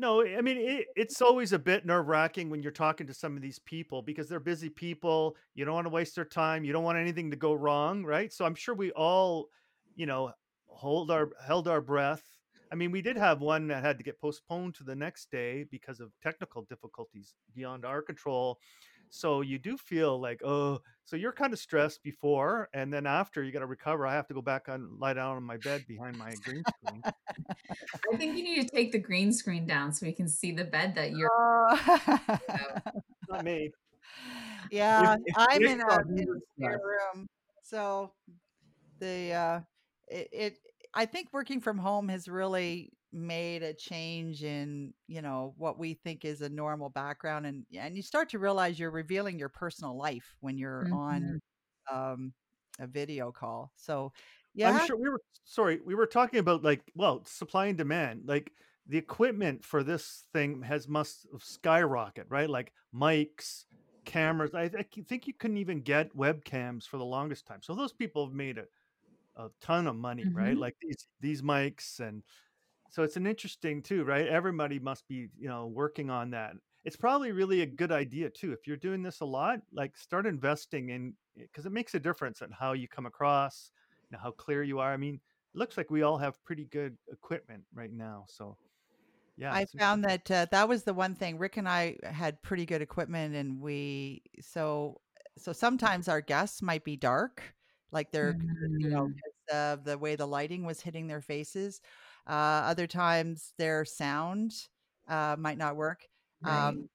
No, 0.00 0.24
I 0.24 0.40
mean 0.40 0.58
it, 0.58 0.86
it's 0.94 1.20
always 1.20 1.52
a 1.52 1.58
bit 1.58 1.84
nerve 1.84 2.06
wracking 2.06 2.50
when 2.50 2.62
you're 2.62 2.70
talking 2.70 3.08
to 3.08 3.14
some 3.14 3.34
of 3.34 3.42
these 3.42 3.58
people 3.58 4.00
because 4.00 4.28
they're 4.28 4.38
busy 4.38 4.68
people. 4.68 5.36
You 5.56 5.64
don't 5.64 5.74
want 5.74 5.86
to 5.86 5.92
waste 5.92 6.14
their 6.14 6.24
time. 6.24 6.64
You 6.64 6.72
don't 6.72 6.84
want 6.84 6.98
anything 6.98 7.32
to 7.32 7.36
go 7.36 7.52
wrong, 7.52 8.04
right? 8.04 8.32
So 8.32 8.44
I'm 8.44 8.54
sure 8.54 8.76
we 8.76 8.92
all, 8.92 9.48
you 9.96 10.06
know, 10.06 10.30
hold 10.68 11.10
our 11.10 11.30
held 11.44 11.66
our 11.66 11.80
breath. 11.80 12.22
I 12.70 12.76
mean, 12.76 12.92
we 12.92 13.02
did 13.02 13.16
have 13.16 13.40
one 13.40 13.66
that 13.68 13.82
had 13.82 13.98
to 13.98 14.04
get 14.04 14.20
postponed 14.20 14.76
to 14.76 14.84
the 14.84 14.94
next 14.94 15.32
day 15.32 15.64
because 15.68 15.98
of 15.98 16.12
technical 16.22 16.62
difficulties 16.62 17.34
beyond 17.52 17.84
our 17.84 18.00
control. 18.00 18.60
So 19.10 19.40
you 19.40 19.58
do 19.58 19.76
feel 19.76 20.20
like, 20.20 20.40
oh, 20.44 20.80
so 21.04 21.16
you're 21.16 21.32
kind 21.32 21.52
of 21.52 21.58
stressed 21.58 22.02
before, 22.02 22.68
and 22.74 22.92
then 22.92 23.06
after 23.06 23.42
you 23.42 23.50
got 23.50 23.60
to 23.60 23.66
recover. 23.66 24.06
I 24.06 24.14
have 24.14 24.26
to 24.28 24.34
go 24.34 24.42
back 24.42 24.68
on, 24.68 24.98
lie 24.98 25.14
down 25.14 25.36
on 25.36 25.42
my 25.42 25.56
bed 25.56 25.84
behind 25.88 26.18
my 26.18 26.34
green 26.44 26.62
screen. 26.84 27.02
I 28.12 28.16
think 28.16 28.36
you 28.36 28.44
need 28.44 28.68
to 28.68 28.68
take 28.68 28.92
the 28.92 28.98
green 28.98 29.32
screen 29.32 29.66
down 29.66 29.92
so 29.92 30.04
we 30.04 30.12
can 30.12 30.28
see 30.28 30.52
the 30.52 30.64
bed 30.64 30.94
that 30.96 31.12
you're 31.12 31.30
Oh. 31.32 31.68
Not 33.30 33.44
me. 33.44 33.70
yeah, 34.70 35.16
if 35.24 35.34
I'm 35.36 35.62
in 35.62 35.80
a, 35.80 36.00
in 36.08 36.20
a 36.20 36.26
was 36.26 36.42
spare 36.56 36.78
stressed- 36.78 36.82
room, 37.14 37.26
so 37.62 38.12
the 39.00 39.32
uh, 39.32 39.60
it, 40.08 40.28
it 40.32 40.58
I 40.94 41.06
think 41.06 41.28
working 41.32 41.60
from 41.60 41.78
home 41.78 42.08
has 42.08 42.28
really 42.28 42.92
made 43.12 43.62
a 43.62 43.74
change 43.74 44.44
in 44.44 44.92
you 45.06 45.22
know 45.22 45.54
what 45.56 45.78
we 45.78 45.94
think 45.94 46.24
is 46.24 46.42
a 46.42 46.48
normal 46.48 46.90
background, 46.90 47.46
and 47.46 47.66
and 47.76 47.96
you 47.96 48.02
start 48.02 48.28
to 48.30 48.38
realize 48.38 48.78
you're 48.78 48.90
revealing 48.90 49.38
your 49.38 49.48
personal 49.50 49.96
life 49.96 50.36
when 50.40 50.58
you're 50.58 50.88
on 50.92 51.30
Mhm. 51.30 51.38
um, 51.92 52.34
a 52.80 52.86
video 52.86 53.32
call. 53.32 53.72
So 53.76 54.12
yeah 54.54 54.70
I'm 54.70 54.78
sure 54.78 54.96
we 54.96 55.08
were 55.08 55.20
sorry, 55.44 55.80
we 55.84 55.94
were 55.94 56.06
talking 56.06 56.40
about 56.40 56.62
like 56.62 56.90
well, 56.94 57.24
supply 57.24 57.66
and 57.66 57.78
demand. 57.78 58.22
Like 58.26 58.52
the 58.86 58.98
equipment 58.98 59.64
for 59.64 59.82
this 59.82 60.26
thing 60.32 60.62
has 60.62 60.88
must 60.88 61.26
skyrocket, 61.40 62.26
right? 62.28 62.50
Like 62.50 62.72
mics, 62.94 63.64
cameras. 64.04 64.54
I 64.54 64.68
think 64.68 65.26
you 65.26 65.34
couldn't 65.34 65.58
even 65.58 65.82
get 65.82 66.14
webcams 66.16 66.84
for 66.86 66.98
the 66.98 67.04
longest 67.04 67.46
time. 67.46 67.62
So 67.62 67.74
those 67.74 67.92
people 67.92 68.26
have 68.26 68.34
made 68.34 68.58
a, 68.58 68.64
a 69.36 69.50
ton 69.60 69.86
of 69.86 69.96
money, 69.96 70.30
right? 70.34 70.56
hmm 70.56 70.58
Like 70.58 70.76
these 70.82 71.06
these 71.20 71.42
mics 71.42 72.00
and 72.00 72.24
so 72.90 73.02
it's 73.02 73.16
an 73.16 73.26
interesting 73.26 73.82
too, 73.82 74.04
right? 74.04 74.26
Everybody 74.26 74.78
must 74.78 75.06
be, 75.08 75.28
you 75.38 75.48
know, 75.48 75.66
working 75.66 76.10
on 76.10 76.30
that. 76.30 76.52
It's 76.84 76.96
probably 76.96 77.32
really 77.32 77.62
a 77.62 77.66
good 77.66 77.92
idea 77.92 78.30
too. 78.30 78.52
If 78.52 78.66
you're 78.66 78.76
doing 78.76 79.02
this 79.02 79.20
a 79.20 79.24
lot, 79.24 79.60
like 79.72 79.96
start 79.96 80.26
investing 80.26 80.90
in 80.90 81.14
because 81.36 81.66
it 81.66 81.72
makes 81.72 81.94
a 81.94 82.00
difference 82.00 82.40
in 82.40 82.50
how 82.50 82.72
you 82.72 82.88
come 82.88 83.06
across, 83.06 83.70
know, 84.10 84.18
how 84.22 84.30
clear 84.30 84.62
you 84.62 84.78
are. 84.78 84.92
I 84.92 84.96
mean, 84.96 85.14
it 85.14 85.58
looks 85.58 85.76
like 85.76 85.90
we 85.90 86.02
all 86.02 86.18
have 86.18 86.42
pretty 86.44 86.64
good 86.66 86.96
equipment 87.10 87.62
right 87.74 87.92
now. 87.92 88.24
So 88.28 88.56
yeah, 89.36 89.52
I 89.52 89.66
found 89.78 90.04
that 90.04 90.30
uh, 90.30 90.46
that 90.50 90.68
was 90.68 90.84
the 90.84 90.94
one 90.94 91.14
thing. 91.14 91.38
Rick 91.38 91.56
and 91.56 91.68
I 91.68 91.96
had 92.02 92.42
pretty 92.42 92.66
good 92.66 92.82
equipment, 92.82 93.34
and 93.34 93.60
we 93.60 94.22
so 94.40 95.00
so 95.36 95.52
sometimes 95.52 96.08
our 96.08 96.20
guests 96.20 96.62
might 96.62 96.84
be 96.84 96.96
dark, 96.96 97.42
like 97.92 98.10
they're 98.10 98.36
you 98.78 98.88
know 98.88 99.12
of 99.52 99.84
the 99.84 99.96
way 99.96 100.16
the 100.16 100.26
lighting 100.26 100.64
was 100.64 100.80
hitting 100.80 101.06
their 101.06 101.20
faces. 101.20 101.80
Uh, 102.28 102.32
other 102.66 102.86
times 102.86 103.52
their 103.58 103.84
sound 103.84 104.52
uh, 105.08 105.36
might 105.38 105.58
not 105.58 105.76
work. 105.76 106.06
right. 106.42 106.68
Um, 106.68 106.88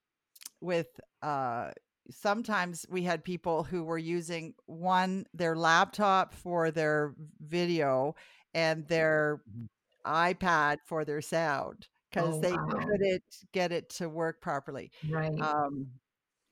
with 0.62 0.88
uh, 1.22 1.72
sometimes 2.12 2.86
we 2.89 3.04
had 3.04 3.24
people 3.24 3.63
who 3.63 3.84
were 3.84 3.98
using 3.98 4.54
one 4.65 5.26
their 5.34 5.56
laptop 5.56 6.34
for 6.34 6.72
their 6.72 7.15
video 7.41 8.15
and 8.54 8.88
their 8.88 9.41
Mhm. 9.50 9.67
iPad 10.06 10.78
for 10.86 11.06
their 11.06 11.22
sound 11.22 11.88
because 12.10 12.26
Oh, 12.36 12.39
they 12.39 12.52
wow. 12.52 12.67
couldn't 12.67 13.24
get 13.54 13.72
it 13.72 13.89
to 13.89 14.10
work 14.10 14.41
properly. 14.41 14.91
Right. 15.10 15.32
Um, 15.39 15.88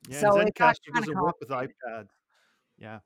Yeah, 0.08 0.22
so 0.22 0.40
it 0.40 0.56
got 0.58 0.76
Zencastr 0.76 0.92
kind 0.94 1.04
of 1.04 1.10
doesn't 1.10 1.20
work 1.22 1.36
with 1.40 1.50
iPads. 1.50 2.10
Yeah. 2.78 3.00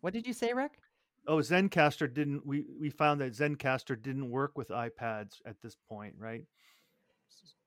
What 0.00 0.12
did 0.12 0.26
you 0.26 0.32
say, 0.32 0.52
Rick? 0.52 0.78
Oh, 1.26 1.38
Zencastr 1.38 2.12
didn't. 2.12 2.44
We 2.44 2.64
we 2.78 2.90
found 2.90 3.20
that 3.20 3.32
Zencastr 3.32 4.00
didn't 4.00 4.28
work 4.30 4.58
with 4.58 4.68
iPads 4.68 5.40
at 5.46 5.60
this 5.62 5.76
point, 5.88 6.14
right? 6.18 6.44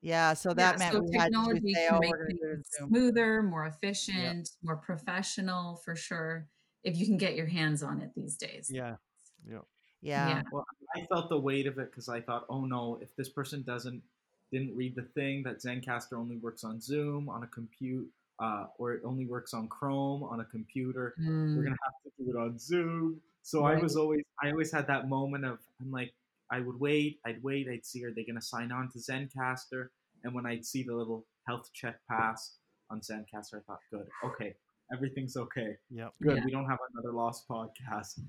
Yeah, 0.01 0.33
so 0.33 0.53
Yeah, 0.53 0.67
that 0.67 0.77
meant 0.77 0.93
so 0.93 1.01
we 1.01 1.17
had 1.17 1.33
to 1.33 1.59
technology 1.61 1.73
say, 1.73 1.87
can 1.87 1.97
"Oh, 1.97 1.99
make 1.99 2.11
we're 2.11 2.27
gonna 2.27 2.33
do 2.39 2.45
it 2.49 2.53
in 2.53 2.63
things 2.63 2.67
smoother, 2.87 3.43
more 3.43 3.65
Yeah. 3.65 3.73
efficient, 3.75 4.49
more 4.63 4.77
professional 4.77 5.77
for 5.77 5.95
sure, 5.95 6.49
if 6.83 6.95
you 6.97 7.05
can 7.05 7.17
get 7.17 7.35
your 7.35 7.47
hands 7.47 7.83
on 7.83 8.01
it 8.01 8.13
these 8.15 8.37
days. 8.37 8.69
Yeah. 8.69 8.97
Yeah. 9.45 9.61
Yeah. 10.01 10.27
Yeah. 10.27 10.43
Well, 10.51 10.65
I 10.95 11.05
felt 11.07 11.29
the 11.29 11.39
weight 11.39 11.67
of 11.67 11.77
it 11.79 11.91
because 11.91 12.09
I 12.09 12.21
thought, 12.21 12.45
oh 12.49 12.65
no, 12.65 12.97
if 13.01 13.15
this 13.15 13.29
person 13.29 13.63
doesn't 13.63 14.03
didn't 14.51 14.75
read 14.75 14.95
the 14.95 15.03
thing 15.03 15.43
that 15.43 15.57
Zencastr 15.57 16.13
only 16.13 16.37
works 16.37 16.63
on 16.63 16.79
Zoom 16.79 17.27
on 17.29 17.43
a 17.43 17.47
compute, 17.47 18.09
uh, 18.39 18.65
or 18.77 18.93
it 18.93 19.01
only 19.05 19.25
works 19.25 19.53
on 19.53 19.67
Chrome 19.67 20.23
on 20.23 20.39
a 20.41 20.45
computer, 20.45 21.15
we're 21.17 21.23
Mm, 21.33 21.63
gonna 21.63 21.75
have 21.83 21.93
to 22.03 22.23
do 22.23 22.29
it 22.29 22.35
on 22.39 22.57
Zoom. 22.59 23.21
So 23.41 23.63
I 23.65 23.75
was 23.75 23.95
always, 23.95 24.23
I 24.43 24.51
always 24.51 24.71
had 24.71 24.87
that 24.87 25.07
moment 25.07 25.45
of, 25.45 25.59
I'm 25.81 25.89
like, 25.91 26.13
I 26.51 26.59
would 26.59 26.79
wait, 26.79 27.19
I'd 27.25 27.41
wait, 27.43 27.67
I'd 27.69 27.85
see, 27.85 28.03
are 28.05 28.11
they 28.13 28.23
gonna 28.25 28.41
sign 28.41 28.71
on 28.71 28.89
to 28.91 28.99
Zencastr? 28.99 29.87
And 30.23 30.33
when 30.33 30.45
I'd 30.45 30.65
see 30.65 30.83
the 30.83 30.93
little 30.95 31.25
health 31.47 31.69
check 31.73 31.99
pass 32.09 32.57
on 32.89 32.99
Zencastr, 33.01 33.55
I 33.55 33.59
thought, 33.65 33.79
good, 33.91 34.07
okay, 34.25 34.55
everything's 34.93 35.37
okay, 35.37 35.77
Yep. 35.91 36.13
good. 36.21 36.37
Yeah. 36.37 36.45
We 36.45 36.51
don't 36.51 36.65
have 36.69 36.79
another 36.93 37.13
lost 37.13 37.47
podcast. 37.47 38.19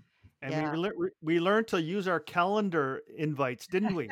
And 0.42 0.52
Yeah. 0.52 0.70
we 0.72 0.78
lear- 0.78 0.94
we 0.96 1.08
we 1.20 1.40
learned 1.40 1.66
to 1.68 1.82
use 1.82 2.06
our 2.06 2.20
calendar 2.20 3.02
invites, 3.16 3.66
didn't 3.66 3.94
we? 3.96 4.08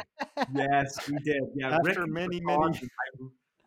Yes, 0.53 1.09
we 1.09 1.19
did. 1.25 1.43
Yeah, 1.55 1.77
After 1.77 2.03
and 2.03 2.13
many 2.13 2.41
many. 2.41 2.67
I, 2.69 2.79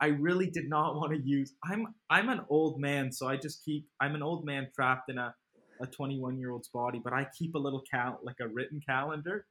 I 0.01 0.07
really 0.07 0.49
did 0.49 0.69
not 0.69 0.95
want 0.95 1.12
to 1.13 1.19
use. 1.21 1.53
I'm 1.63 1.88
I'm 2.09 2.29
an 2.29 2.41
old 2.49 2.79
man, 2.79 3.12
so 3.12 3.27
I 3.27 3.35
just 3.35 3.63
keep. 3.65 3.85
I'm 3.99 4.15
an 4.15 4.23
old 4.23 4.45
man 4.45 4.67
trapped 4.75 5.09
in 5.09 5.17
a 5.17 5.33
a 5.81 5.88
21 5.88 6.38
year 6.38 6.51
old's 6.51 6.69
body, 6.69 6.99
but 7.03 7.13
I 7.13 7.27
keep 7.38 7.55
a 7.55 7.57
little 7.57 7.81
count 7.91 8.19
like 8.23 8.35
a 8.41 8.47
written 8.47 8.81
calendar. 8.88 9.45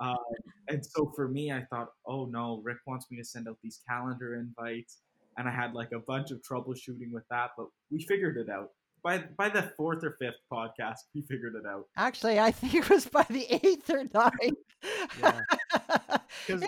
Uh, 0.00 0.14
and 0.68 0.84
so 0.84 1.12
for 1.14 1.28
me, 1.28 1.52
I 1.52 1.64
thought, 1.70 1.88
oh 2.06 2.26
no, 2.26 2.60
Rick 2.64 2.78
wants 2.86 3.06
me 3.10 3.18
to 3.18 3.24
send 3.24 3.48
out 3.48 3.56
these 3.62 3.80
calendar 3.88 4.36
invites, 4.36 4.98
and 5.36 5.48
I 5.48 5.52
had 5.52 5.74
like 5.74 5.92
a 5.92 5.98
bunch 5.98 6.30
of 6.30 6.40
troubleshooting 6.40 7.12
with 7.12 7.24
that, 7.30 7.50
but 7.56 7.66
we 7.90 8.04
figured 8.04 8.36
it 8.36 8.48
out. 8.48 8.68
By 9.02 9.24
by 9.38 9.48
the 9.48 9.72
fourth 9.76 10.04
or 10.04 10.16
fifth 10.20 10.40
podcast, 10.52 10.98
we 11.14 11.22
figured 11.22 11.54
it 11.54 11.66
out. 11.66 11.84
Actually, 11.96 12.38
I 12.38 12.50
think 12.50 12.74
it 12.74 12.90
was 12.90 13.06
by 13.06 13.26
the 13.30 13.46
eighth 13.50 13.88
or 13.90 14.04
ninth. 14.12 14.58
Yeah. 15.20 15.40
Because 16.46 16.62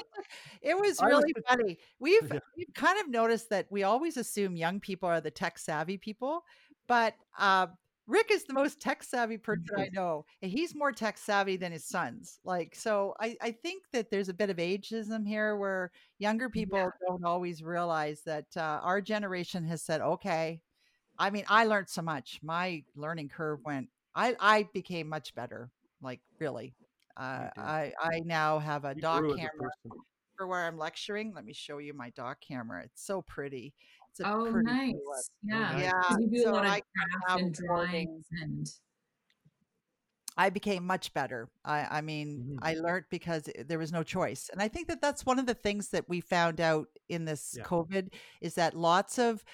it, 0.62 0.78
was 0.78 1.00
I 1.00 1.06
was 1.08 1.24
really 1.24 1.34
funny. 1.48 1.78
We've 1.98 2.32
Yeah. 2.32 2.38
we've 2.56 2.72
kind 2.74 3.00
of 3.00 3.08
noticed 3.08 3.50
that 3.50 3.66
we 3.70 3.82
always 3.82 4.16
assume 4.16 4.56
young 4.56 4.80
people 4.80 5.08
are 5.08 5.20
the 5.20 5.30
tech 5.30 5.58
savvy 5.58 5.98
people, 5.98 6.44
but 6.88 7.14
uh, 7.38 7.68
Rick 8.06 8.30
is 8.32 8.44
the 8.44 8.52
most 8.54 8.80
tech 8.80 9.02
savvy 9.04 9.38
person 9.38 9.66
I 9.78 9.88
know, 9.92 10.24
and 10.42 10.50
he's 10.50 10.74
more 10.74 10.92
tech 10.92 11.18
savvy 11.18 11.56
than 11.56 11.72
his 11.72 11.84
sons. 11.86 12.40
Like, 12.44 12.74
so 12.74 13.14
I 13.20 13.36
I 13.40 13.52
think 13.52 13.84
that 13.92 14.10
there's 14.10 14.28
a 14.28 14.34
bit 14.34 14.50
of 14.50 14.56
ageism 14.58 15.26
here 15.26 15.56
where 15.56 15.92
younger 16.18 16.48
people 16.50 16.78
Yeah. 16.78 16.90
don't 17.08 17.24
always 17.24 17.62
realize 17.62 18.22
that 18.22 18.46
uh, 18.56 18.80
our 18.82 19.00
generation 19.00 19.64
has 19.66 19.82
said, 19.82 20.00
okay. 20.00 20.60
I 21.18 21.30
mean, 21.30 21.44
I 21.48 21.64
learned 21.66 21.88
so 21.90 22.02
much. 22.02 22.40
My 22.42 22.84
learning 22.96 23.28
curve 23.30 23.60
went. 23.64 23.88
I 24.14 24.36
I 24.40 24.64
became 24.74 25.08
much 25.08 25.34
better. 25.34 25.70
Like 26.02 26.20
really. 26.40 26.74
Uh. 27.16 27.50
I 27.56 27.92
I 28.00 28.20
now 28.24 28.58
have 28.58 28.84
a 28.84 28.94
you 28.96 29.02
dock 29.02 29.20
grew 29.20 29.32
as 29.34 29.38
a 29.38 29.40
camera. 29.40 29.70
For 30.42 30.48
where 30.48 30.66
I'm 30.66 30.76
lecturing. 30.76 31.32
Let 31.34 31.44
me 31.44 31.52
show 31.52 31.78
you 31.78 31.94
my 31.94 32.10
dock 32.10 32.38
camera. 32.40 32.82
It's 32.84 33.04
so 33.06 33.22
pretty. 33.22 33.74
It's 34.10 34.18
a 34.20 34.24
Oh, 34.26 34.50
pretty 34.50 34.66
nice. 34.70 34.92
one. 34.92 35.22
Yeah. 35.44 35.72
nice. 35.72 35.82
Yeah. 35.82 35.92
'Cause 36.02 36.18
you 36.20 36.30
do 36.30 36.42
a 36.42 36.42
So 36.42 36.52
lot 36.52 36.66
of 36.66 36.72
I 36.72 36.80
can 36.80 36.82
craft 36.96 37.28
now 37.28 37.36
and 37.36 37.54
drawings 37.54 38.26
and 38.32 38.70
I 40.36 40.50
became 40.50 40.84
much 40.84 41.12
better. 41.14 41.48
I, 41.64 41.98
I 41.98 42.00
mean, 42.00 42.56
Mhm. 42.56 42.58
I 42.62 42.74
learned 42.74 43.04
because 43.10 43.48
there 43.66 43.78
was 43.78 43.92
no 43.92 44.02
choice. 44.02 44.48
And 44.48 44.60
I 44.62 44.66
think 44.66 44.88
that 44.88 45.00
that's 45.00 45.24
one 45.26 45.38
of 45.38 45.46
the 45.46 45.54
things 45.54 45.90
that 45.90 46.08
we 46.08 46.20
found 46.20 46.60
out 46.60 46.88
in 47.08 47.24
this 47.24 47.54
Yeah. 47.56 47.64
COVID 47.64 48.12
is 48.40 48.54
that 48.56 48.74
lots 48.74 49.18
of 49.18 49.44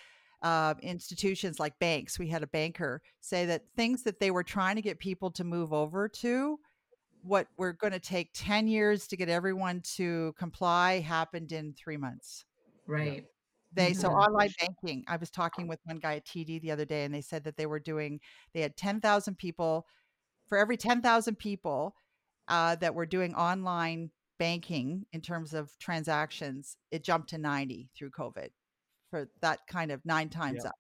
uh, 0.41 0.75
institutions 0.83 1.59
like 1.59 1.79
banks, 1.81 2.17
we 2.19 2.29
had 2.29 2.45
a 2.45 2.47
banker 2.47 3.03
say 3.21 3.45
that 3.45 3.65
things 3.75 4.05
that 4.05 4.21
they 4.21 4.31
were 4.31 4.45
trying 4.45 4.77
to 4.77 4.83
get 4.83 5.01
people 5.01 5.33
to 5.33 5.43
move 5.43 5.73
over 5.73 6.09
to, 6.09 6.61
what 7.23 7.49
we're 7.57 7.73
going 7.73 7.93
to 7.93 8.01
take 8.01 8.31
10 8.35 8.69
years 8.69 9.09
to 9.09 9.17
get 9.17 9.29
everyone 9.29 9.83
to 9.97 10.35
comply 10.39 11.01
happened 11.01 11.53
in 11.53 11.75
three 11.75 11.97
months. 11.97 12.45
right. 12.87 13.29
They 13.73 13.93
so 13.95 14.09
Mhm. 14.09 14.13
online 14.13 14.55
banking. 14.59 15.05
I 15.09 15.17
was 15.17 15.31
talking 15.31 15.69
with 15.69 15.81
one 15.85 15.99
guy 15.99 16.17
at 16.17 16.25
TD 16.25 16.59
the 16.59 16.71
other 16.71 16.87
day, 16.87 17.05
and 17.05 17.15
they 17.15 17.21
said 17.21 17.45
that 17.45 17.57
they 17.57 17.67
were 17.67 17.81
doing. 17.81 18.21
They 18.55 18.61
had 18.63 18.77
ten 18.77 19.01
thousand 19.01 19.37
people. 19.37 19.87
For 20.49 20.59
every 20.59 20.77
ten 20.79 21.03
thousand 21.03 21.37
people 21.39 21.97
uh, 22.49 22.77
that 22.77 22.95
were 22.95 23.07
doing 23.07 23.35
online 23.35 24.13
banking 24.39 25.07
in 25.13 25.21
terms 25.23 25.55
of 25.55 25.79
transactions, 25.79 26.79
it 26.91 27.05
jumped 27.05 27.31
to 27.31 27.39
ninety 27.39 27.91
through 27.97 28.11
COVID. 28.13 28.51
For 29.11 29.31
that 29.43 29.67
kind 29.69 29.93
of 29.93 30.05
nine 30.07 30.31
times 30.31 30.65
Yeah. 30.65 30.67
up, 30.67 30.77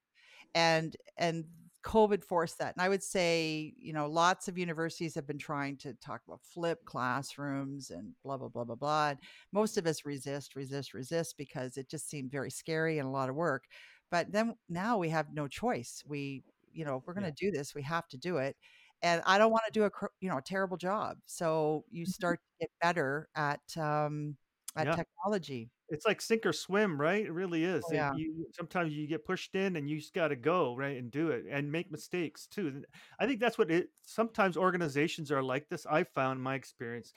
and 0.54 0.96
and 1.18 1.46
COVID 1.84 2.24
forced 2.24 2.58
that. 2.58 2.74
And 2.76 2.82
I 2.82 2.88
would 2.88 3.02
say, 3.02 3.74
you 3.78 3.92
know, 3.92 4.06
lots 4.08 4.48
of 4.48 4.58
universities 4.58 5.14
have 5.14 5.26
been 5.26 5.38
trying 5.38 5.76
to 5.78 5.94
talk 5.94 6.22
about 6.26 6.42
flip 6.42 6.84
classrooms 6.84 7.90
and 7.90 8.14
blah 8.22 8.36
blah 8.36 8.48
blah 8.48 8.64
blah 8.64 8.74
blah. 8.76 9.08
And 9.10 9.18
most 9.52 9.76
of 9.78 9.86
us 9.86 10.04
resist, 10.04 10.56
resist, 10.56 10.94
resist 10.94 11.36
because 11.38 11.76
it 11.76 11.88
just 11.88 12.08
seemed 12.10 12.30
very 12.32 12.50
scary 12.50 12.98
and 12.98 13.06
a 13.08 13.10
lot 13.12 13.28
of 13.30 13.36
work. 13.36 13.66
But 14.10 14.32
then 14.32 14.56
now 14.68 14.98
we 14.98 15.08
have 15.10 15.32
no 15.32 15.48
choice. 15.48 16.02
We, 16.06 16.44
you 16.72 16.84
know, 16.84 16.96
if 16.96 17.06
we're 17.06 17.14
going 17.14 17.24
to 17.24 17.32
do 17.32 17.50
this, 17.50 17.74
we 17.74 17.82
have 17.82 18.08
to 18.08 18.18
do 18.18 18.38
it. 18.38 18.56
And 19.02 19.22
I 19.26 19.38
don't 19.38 19.52
want 19.52 19.64
to 19.66 19.72
do 19.72 19.84
a, 19.84 19.90
you 20.20 20.28
know, 20.28 20.38
a 20.38 20.42
terrible 20.42 20.76
job. 20.76 21.18
So 21.26 21.84
you 21.90 22.04
start 22.06 22.40
to 22.60 22.66
get 22.66 22.70
better 22.80 23.28
at 23.34 23.60
um, 23.76 24.36
at 24.76 24.90
Yeah. 24.90 24.96
technology. 24.96 25.70
It's 25.90 26.04
like 26.06 26.20
sink 26.20 26.44
or 26.44 26.52
swim, 26.52 27.00
right? 27.00 27.24
It 27.24 27.32
really 27.32 27.64
is. 27.64 27.82
Oh, 27.88 27.92
yeah. 27.94 28.12
you 28.14 28.46
sometimes 28.52 28.92
you 28.92 29.06
get 29.06 29.24
pushed 29.24 29.54
in 29.54 29.76
and 29.76 29.88
you 29.88 29.98
just 29.98 30.12
got 30.14 30.28
to 30.28 30.36
go 30.36 30.76
right 30.76 30.96
and 30.98 31.10
do 31.10 31.30
it 31.30 31.44
and 31.50 31.72
make 31.72 31.90
mistakes 31.90 32.46
too. 32.46 32.82
I 33.18 33.26
think 33.26 33.40
that's 33.40 33.56
what 33.56 33.70
it. 33.70 33.88
Sometimes 34.04 34.56
organizations 34.56 35.32
are 35.32 35.42
like 35.42 35.68
this. 35.68 35.86
I 35.86 36.04
found 36.04 36.38
in 36.38 36.42
my 36.42 36.56
experience, 36.56 37.12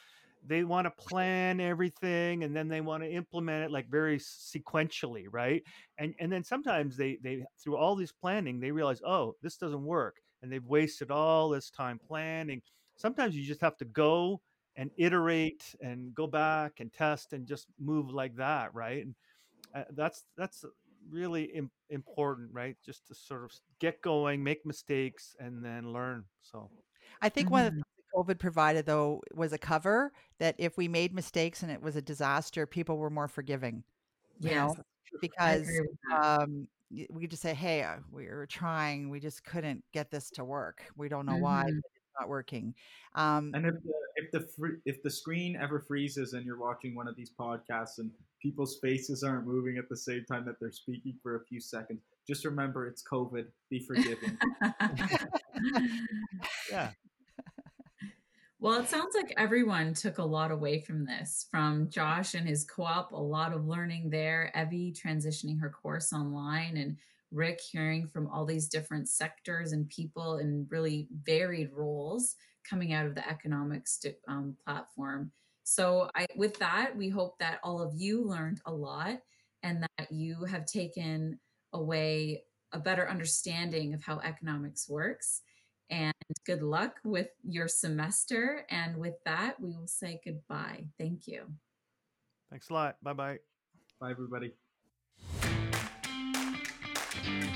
they 0.45 0.63
want 0.63 0.86
to 0.86 0.91
plan 0.91 1.60
everything 1.60 2.43
and 2.43 2.55
then 2.55 2.67
they 2.67 2.81
want 2.81 3.03
to 3.03 3.12
implement 3.12 3.65
it 3.65 3.71
like 3.71 3.89
very 3.89 4.17
sequentially, 4.17 5.25
right? 5.29 5.63
And 5.97 6.15
and 6.19 6.31
then 6.31 6.43
sometimes 6.43 6.97
they 6.97 7.17
they 7.21 7.43
through 7.62 7.77
all 7.77 7.95
this 7.95 8.12
planning 8.12 8.60
they 8.60 8.71
realize, 8.71 9.01
oh, 9.05 9.36
this 9.41 9.57
doesn't 9.57 9.84
work, 9.84 10.17
and 10.41 10.51
they've 10.51 10.65
wasted 10.65 11.12
all 11.12 11.49
this 11.49 11.69
time 11.69 11.99
planning. 11.99 12.62
Sometimes 12.95 13.36
you 13.36 13.43
just 13.43 13.62
have 13.62 13.77
to 13.77 13.86
go 13.86 14.41
and 14.75 14.89
iterate 14.97 15.75
and 15.81 16.13
go 16.15 16.27
back 16.27 16.79
and 16.79 16.91
test 16.93 17.34
and 17.34 17.47
just 17.47 17.67
move 17.79 18.12
like 18.12 18.36
that 18.36 18.73
right 18.73 19.05
and 19.05 19.15
uh, 19.75 19.84
that's 19.91 20.23
that's 20.38 20.65
really 21.10 21.45
Im- 21.45 21.71
important 21.89 22.49
right 22.53 22.77
just 22.86 23.07
to 23.07 23.15
sort 23.15 23.43
of 23.43 23.51
get 23.79 24.01
going 24.01 24.43
make 24.43 24.65
mistakes 24.65 25.36
and 25.39 25.63
then 25.63 25.91
learn 25.91 26.23
so 26.41 26.69
I 27.21 27.29
think 27.29 27.47
mm-hmm. 27.47 27.53
one 27.53 27.65
of 27.65 27.73
the 27.73 27.79
mm-hmm. 27.81 28.21
COVID 28.21 28.39
provided 28.39 28.86
though 28.86 29.21
was 29.34 29.53
a 29.53 29.57
cover 29.57 30.12
that 30.39 30.55
if 30.57 30.77
we 30.77 30.88
made 30.88 31.13
mistakes 31.13 31.63
and 31.63 31.71
it 31.71 31.81
was 31.81 31.95
a 31.95 32.01
disaster, 32.01 32.65
people 32.65 32.97
were 32.97 33.10
more 33.10 33.27
forgiving. 33.27 33.84
You 34.39 34.51
yes. 34.51 34.55
know, 34.55 34.84
because 35.21 35.69
um, 36.12 36.67
we 37.12 37.27
just 37.27 37.43
say, 37.43 37.53
"Hey, 37.53 37.84
uh, 37.84 37.97
we 38.12 38.27
were 38.27 38.47
trying, 38.47 39.10
we 39.10 39.19
just 39.19 39.43
couldn't 39.43 39.84
get 39.93 40.10
this 40.10 40.29
to 40.31 40.43
work. 40.43 40.84
We 40.97 41.10
don't 41.10 41.25
know 41.25 41.34
mm-hmm. 41.34 41.41
why 41.41 41.69
not 42.19 42.30
working." 42.30 42.74
Um, 43.15 43.52
and 43.54 43.65
if 43.65 43.76
the 43.84 43.93
if 44.15 44.32
the 44.32 44.39
fr- 44.41 44.80
if 44.86 45.02
the 45.04 45.10
screen 45.10 45.56
ever 45.56 45.80
freezes 45.80 46.34
and 46.34 46.45
you're 46.45 46.60
watching 46.60 46.95
one 46.95 47.08
of 47.08 47.15
these 47.15 47.32
podcasts 47.38 47.97
and 47.97 48.12
people's 48.41 48.80
faces 48.82 49.24
aren't 49.24 49.45
moving 49.45 49.78
at 49.78 49.89
the 49.89 49.97
same 49.97 50.26
time 50.26 50.45
that 50.45 50.56
they're 50.60 50.71
speaking 50.71 51.15
for 51.21 51.36
a 51.36 51.45
few 51.45 51.60
seconds, 51.60 52.02
just 52.28 52.45
remember 52.45 52.88
it's 52.88 53.04
COVID. 53.04 53.45
Be 53.69 53.80
forgiving. 53.80 54.38
yeah. 56.71 56.91
Well, 58.62 58.80
it 58.80 58.88
sounds 58.88 59.15
like 59.15 59.34
everyone 59.38 59.95
took 59.95 60.19
a 60.19 60.24
lot 60.24 60.52
away 60.52 60.82
from 60.82 61.04
this. 61.04 61.47
From 61.50 61.89
Josh 61.89 62.36
and 62.36 62.47
his 62.47 62.63
co 62.63 62.84
op, 62.84 63.12
a 63.12 63.17
lot 63.17 63.54
of 63.54 63.65
learning 63.65 64.12
there. 64.12 64.52
Evie 64.56 64.93
transitioning 64.93 65.60
her 65.60 65.71
course 65.71 66.13
online, 66.13 66.78
and 66.78 66.97
Rick 67.31 67.61
hearing 67.61 68.07
from 68.07 68.27
all 68.27 68.45
these 68.45 68.67
different 68.67 69.09
sectors 69.09 69.71
and 69.71 69.89
people 69.89 70.37
in 70.37 70.67
really 70.69 71.07
varied 71.23 71.71
roles 71.73 72.35
coming 72.69 72.93
out 72.93 73.05
of 73.05 73.15
the 73.15 73.27
economics 73.27 73.99
um, 74.27 74.55
platform. 74.65 75.31
So, 75.63 76.09
I, 76.15 76.25
with 76.35 76.57
that, 76.59 76.95
we 76.95 77.09
hope 77.09 77.37
that 77.39 77.59
all 77.63 77.81
of 77.81 77.93
you 77.95 78.23
learned 78.23 78.61
a 78.65 78.71
lot 78.71 79.19
and 79.63 79.83
that 79.97 80.11
you 80.11 80.43
have 80.45 80.65
taken 80.65 81.39
away 81.73 82.43
a 82.73 82.79
better 82.79 83.09
understanding 83.09 83.93
of 83.93 84.03
how 84.03 84.19
economics 84.19 84.89
works 84.89 85.41
and 85.91 86.13
good 86.45 86.63
luck 86.63 86.95
with 87.03 87.27
your 87.43 87.67
semester. 87.67 88.65
And 88.69 88.97
with 88.97 89.15
that, 89.25 89.59
we 89.59 89.75
will 89.75 89.87
say 89.87 90.21
goodbye. 90.25 90.85
Thank 90.97 91.27
you. 91.27 91.43
Thanks 92.49 92.69
a 92.69 92.73
lot. 92.73 92.95
Bye 93.03 93.13
bye. 93.13 93.39
Bye, 93.99 94.11
everybody. 94.11 94.53
Thank 97.23 97.43
you. 97.43 97.50